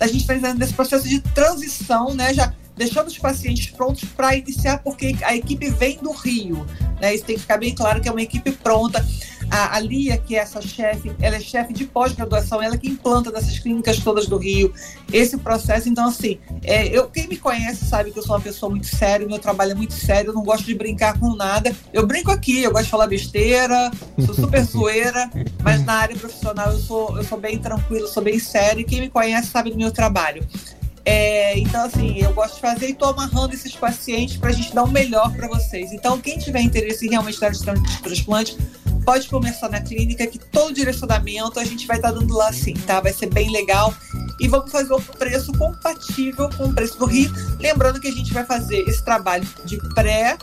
[0.00, 2.34] A gente está entrando nesse processo de transição, né?
[2.34, 6.66] Já deixando os pacientes prontos para iniciar, porque a equipe vem do Rio.
[7.00, 7.14] Né?
[7.14, 9.06] Isso tem que ficar bem claro que é uma equipe pronta.
[9.54, 13.30] A, a Lia, que é essa chefe, ela é chefe de pós-graduação, ela que implanta
[13.30, 14.72] dessas clínicas todas do Rio.
[15.12, 18.70] Esse processo, então, assim, é, eu, quem me conhece sabe que eu sou uma pessoa
[18.70, 21.70] muito séria, meu trabalho é muito sério, eu não gosto de brincar com nada.
[21.92, 23.90] Eu brinco aqui, eu gosto de falar besteira,
[24.24, 25.30] sou super zoeira,
[25.62, 29.00] mas na área profissional eu sou, eu sou bem tranquila, sou bem séria, e quem
[29.02, 30.42] me conhece sabe do meu trabalho.
[31.04, 34.72] É, então, assim, eu gosto de fazer e estou amarrando esses pacientes para a gente
[34.74, 35.92] dar o melhor para vocês.
[35.92, 38.56] Então, quem tiver interesse em realmente tran- de transplante,
[39.04, 43.00] pode começar na clínica, que todo direcionamento a gente vai estar dando lá sim, tá?
[43.00, 43.94] Vai ser bem legal.
[44.40, 47.32] E vamos fazer o preço compatível com o preço do Rio.
[47.58, 50.36] Lembrando que a gente vai fazer esse trabalho de pré,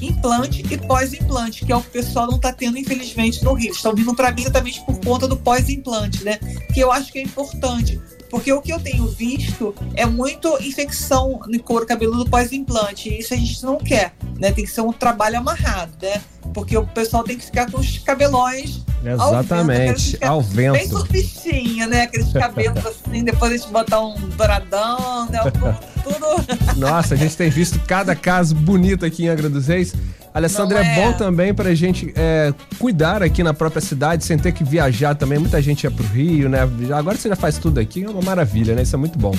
[0.00, 3.72] implante e pós-implante, que é o que o pessoal não está tendo, infelizmente, no Rio.
[3.72, 6.38] Estão vindo para mim exatamente por conta do pós-implante, né?
[6.72, 8.00] Que eu acho que é importante.
[8.32, 13.10] Porque o que eu tenho visto é muito infecção no couro cabeludo pós-implante.
[13.10, 14.50] E isso a gente não quer, né?
[14.50, 16.18] Tem que ser um trabalho amarrado, né?
[16.54, 18.80] Porque o pessoal tem que ficar com os cabelões
[19.18, 20.88] ao vento, Exatamente, aqueles ao Bem vento.
[20.88, 22.02] surfistinha, né?
[22.04, 25.38] Aqueles cabelos assim, depois a gente botar um douradão, né?
[26.02, 26.78] Tudo.
[26.78, 29.92] Nossa, a gente tem visto cada caso bonito aqui em Angra dos Reis.
[30.34, 30.86] Alessandra, é.
[30.86, 30.94] é?
[30.94, 35.38] bom também pra gente é, cuidar aqui na própria cidade, sem ter que viajar também.
[35.38, 36.60] Muita gente ia pro Rio, né?
[36.94, 38.82] Agora você já faz tudo aqui, é uma maravilha, né?
[38.82, 39.34] Isso é muito bom.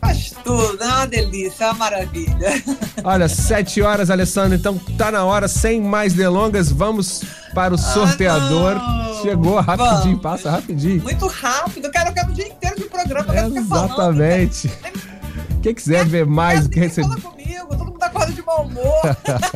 [0.00, 2.62] Faz tudo, é uma delícia, é uma maravilha.
[3.04, 7.22] Olha, sete horas, Alessandra, então tá na hora, sem mais delongas, vamos
[7.54, 8.76] para o sorteador.
[9.22, 10.22] Chegou rapidinho, Vamos.
[10.22, 11.02] passa rapidinho.
[11.02, 14.22] Muito rápido, quero, eu quero o dia inteiro de programa, quero ficar falando.
[14.22, 14.70] Exatamente.
[15.68, 17.20] Quem quiser ver mais do que receber.
[17.20, 19.02] Comigo, todo mundo acorda de mau humor.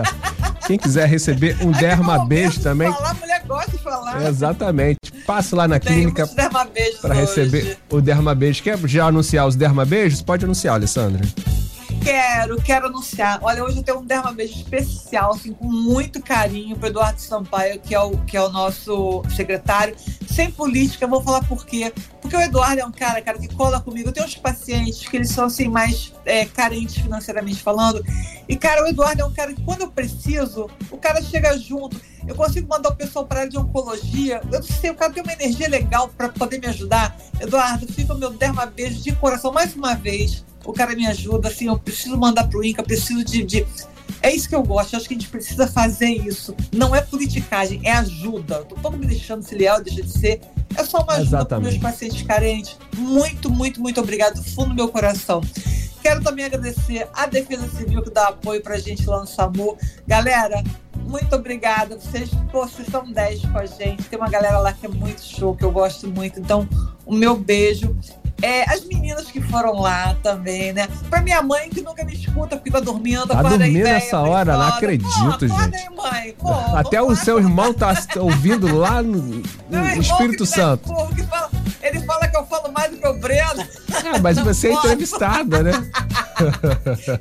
[0.67, 2.93] Quem quiser receber um derma beijo também.
[2.93, 4.27] Falar, a mulher gosta de falar.
[4.27, 4.99] Exatamente.
[5.27, 7.21] Passe lá na Tem clínica para hoje.
[7.21, 8.63] receber o derma beijo.
[8.63, 10.21] Quer já anunciar os derma beijos?
[10.21, 11.23] Pode anunciar, Alessandra.
[12.03, 13.39] Quero, quero anunciar.
[13.43, 17.79] Olha, hoje eu tenho um derma beijo especial, assim, com muito carinho para Eduardo Sampaio,
[17.79, 19.95] que é, o, que é o nosso secretário.
[20.27, 21.93] Sem política, eu vou falar por quê.
[22.21, 24.09] Porque o Eduardo é um cara, cara, que cola comigo.
[24.09, 28.05] Eu tenho uns pacientes que eles são, assim, mais é, carentes financeiramente falando.
[28.49, 32.01] E, cara, o Eduardo é um cara que, quando eu preciso, o cara chega junto.
[32.27, 34.41] Eu consigo mandar o pessoal para a área de oncologia.
[34.51, 37.17] Eu não sei, o cara tem uma energia legal para poder me ajudar.
[37.41, 40.45] Eduardo, fica o meu derma beijo de coração mais uma vez.
[40.65, 43.67] O cara me ajuda, assim, eu preciso mandar pro INCA, preciso de, de-
[44.23, 46.55] É isso que eu gosto, eu acho que a gente precisa fazer isso.
[46.73, 48.57] Não é politicagem, é ajuda.
[48.57, 50.41] Eu tô todo me deixando se leal, deixa de ser.
[50.77, 52.77] É só uma ajuda para meus pacientes carentes.
[52.97, 55.41] Muito, muito, muito obrigado, do fundo do meu coração.
[56.03, 59.77] Quero também agradecer a Defesa Civil que dá apoio pra gente lá no SAMU.
[60.07, 60.63] Galera,
[60.97, 61.97] muito obrigada.
[61.99, 64.03] Vocês, pô, vocês são 10 com a gente.
[64.05, 66.41] Tem uma galera lá que é muito show, que eu gosto muito.
[66.41, 66.69] Então,
[67.07, 67.97] o meu beijo.
[68.43, 70.89] É, as meninas que foram lá também, né?
[71.09, 73.27] Pra minha mãe que nunca me escuta porque tá dormindo.
[73.29, 74.57] Tá dormindo nessa hora?
[74.57, 75.77] Não acredito, Pô, gente.
[75.77, 76.35] aí, mãe.
[76.39, 80.89] Pô, Até o seu irmão tá ouvindo lá no, no meu irmão Espírito me Santo.
[80.93, 81.51] dá que fala-
[81.83, 83.63] ele fala que eu falo mais do que o Breno.
[84.15, 85.73] É, mas você é entrevistada, né?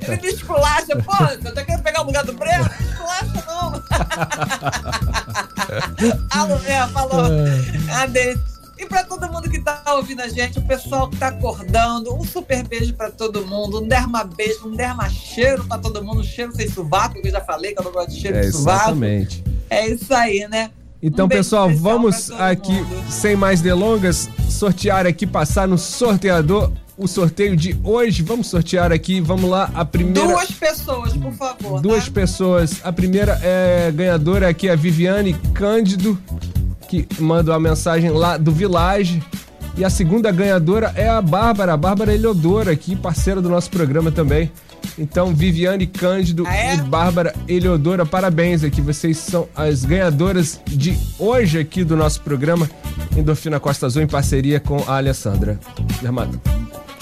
[0.08, 0.96] Ele me esculacha.
[1.04, 2.64] Pô, eu tô querendo pegar o lugar do Breno?
[2.64, 3.82] Não esculacha, não.
[6.42, 7.20] Alô, é, falou.
[7.90, 8.02] Ah.
[8.02, 8.38] Ade.
[8.82, 12.24] E pra todo mundo que tá ouvindo a gente, o pessoal que tá acordando, um
[12.24, 16.24] super beijo pra todo mundo, um derma beijo, um derma cheiro pra todo mundo, um
[16.24, 18.50] cheiro sem sovaco, que eu já falei que eu não gosto de cheiro É, de
[18.50, 18.80] sovaco.
[18.90, 19.44] exatamente.
[19.70, 20.70] É isso aí, né?
[21.00, 23.04] Então, Um pessoal, vamos aqui, mundo.
[23.08, 28.22] sem mais delongas, sortear aqui, passar no sorteador o sorteio de hoje.
[28.22, 30.28] Vamos sortear aqui, vamos lá, a primeira.
[30.28, 31.80] Duas pessoas, por favor.
[31.80, 32.10] Duas tá?
[32.10, 32.80] pessoas.
[32.82, 36.16] A primeira é ganhadora aqui, a Viviane Cândido,
[36.92, 39.22] que manda uma mensagem lá do Village.
[39.78, 44.12] E a segunda ganhadora é a Bárbara, a Bárbara Eliodoro aqui, parceira do nosso programa
[44.12, 44.52] também.
[44.98, 48.82] Então, Viviane Cândido Ah, e Bárbara Eliodora, parabéns aqui.
[48.82, 52.68] Vocês são as ganhadoras de hoje aqui do nosso programa
[53.16, 55.58] Endorfina Costa Azul em parceria com a Alessandra.
[56.02, 56.28] Derma...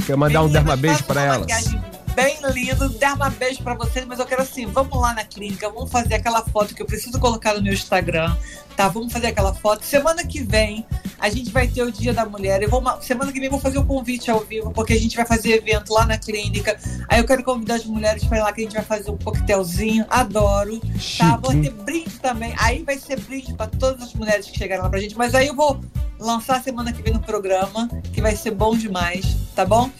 [0.06, 1.89] Quer mandar um derma beijo pra elas?
[2.22, 5.90] Bem lindo, derma beijo pra vocês, mas eu quero assim, vamos lá na clínica, vamos
[5.90, 8.36] fazer aquela foto que eu preciso colocar no meu Instagram,
[8.76, 8.88] tá?
[8.88, 9.86] Vamos fazer aquela foto.
[9.86, 10.84] Semana que vem
[11.18, 12.62] a gente vai ter o Dia da Mulher.
[12.62, 15.16] Eu vou, ma- semana que vem vou fazer um convite ao vivo, porque a gente
[15.16, 16.78] vai fazer evento lá na clínica.
[17.08, 19.16] Aí eu quero convidar as mulheres para ir lá que a gente vai fazer um
[19.16, 20.04] coquetelzinho.
[20.10, 20.78] Adoro.
[21.16, 21.36] Tá?
[21.38, 22.54] Vou ter brinde também.
[22.58, 25.16] Aí vai ser brinde para todas as mulheres que chegaram lá pra gente.
[25.16, 25.80] Mas aí eu vou
[26.18, 29.90] lançar semana que vem no programa, que vai ser bom demais, tá bom?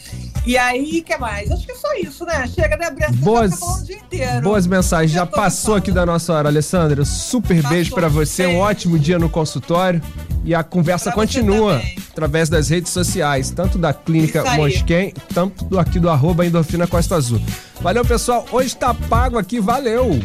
[0.45, 1.51] E aí, o que mais?
[1.51, 2.47] Acho que é só isso, né?
[2.47, 3.13] Chega, né, Bressa?
[3.13, 4.41] Boas, Tá o dia inteiro.
[4.41, 5.11] boas mensagens.
[5.11, 7.05] Já passou aqui da nossa hora, Alessandra.
[7.05, 8.47] Super beijo pra você.
[8.47, 10.01] Um ótimo dia no consultório.
[10.43, 11.79] E a conversa continua
[12.11, 14.43] através das redes sociais, tanto da Clínica.
[14.55, 17.39] Mosquen, tanto do aqui do arroba Endorfina Costa Azul.
[17.79, 18.43] Valeu, pessoal.
[18.51, 19.59] Hoje tá pago aqui.
[19.59, 20.19] Valeu.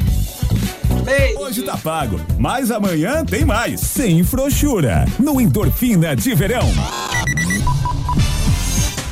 [1.39, 3.81] Hoje tá pago, mas amanhã tem mais.
[3.81, 5.05] Sem frouxura.
[5.19, 6.67] No Endorfina de Verão.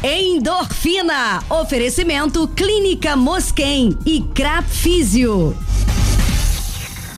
[0.06, 1.42] Endorfina.
[1.48, 5.56] Oferecimento Clínica Mosquem e Crap Físio.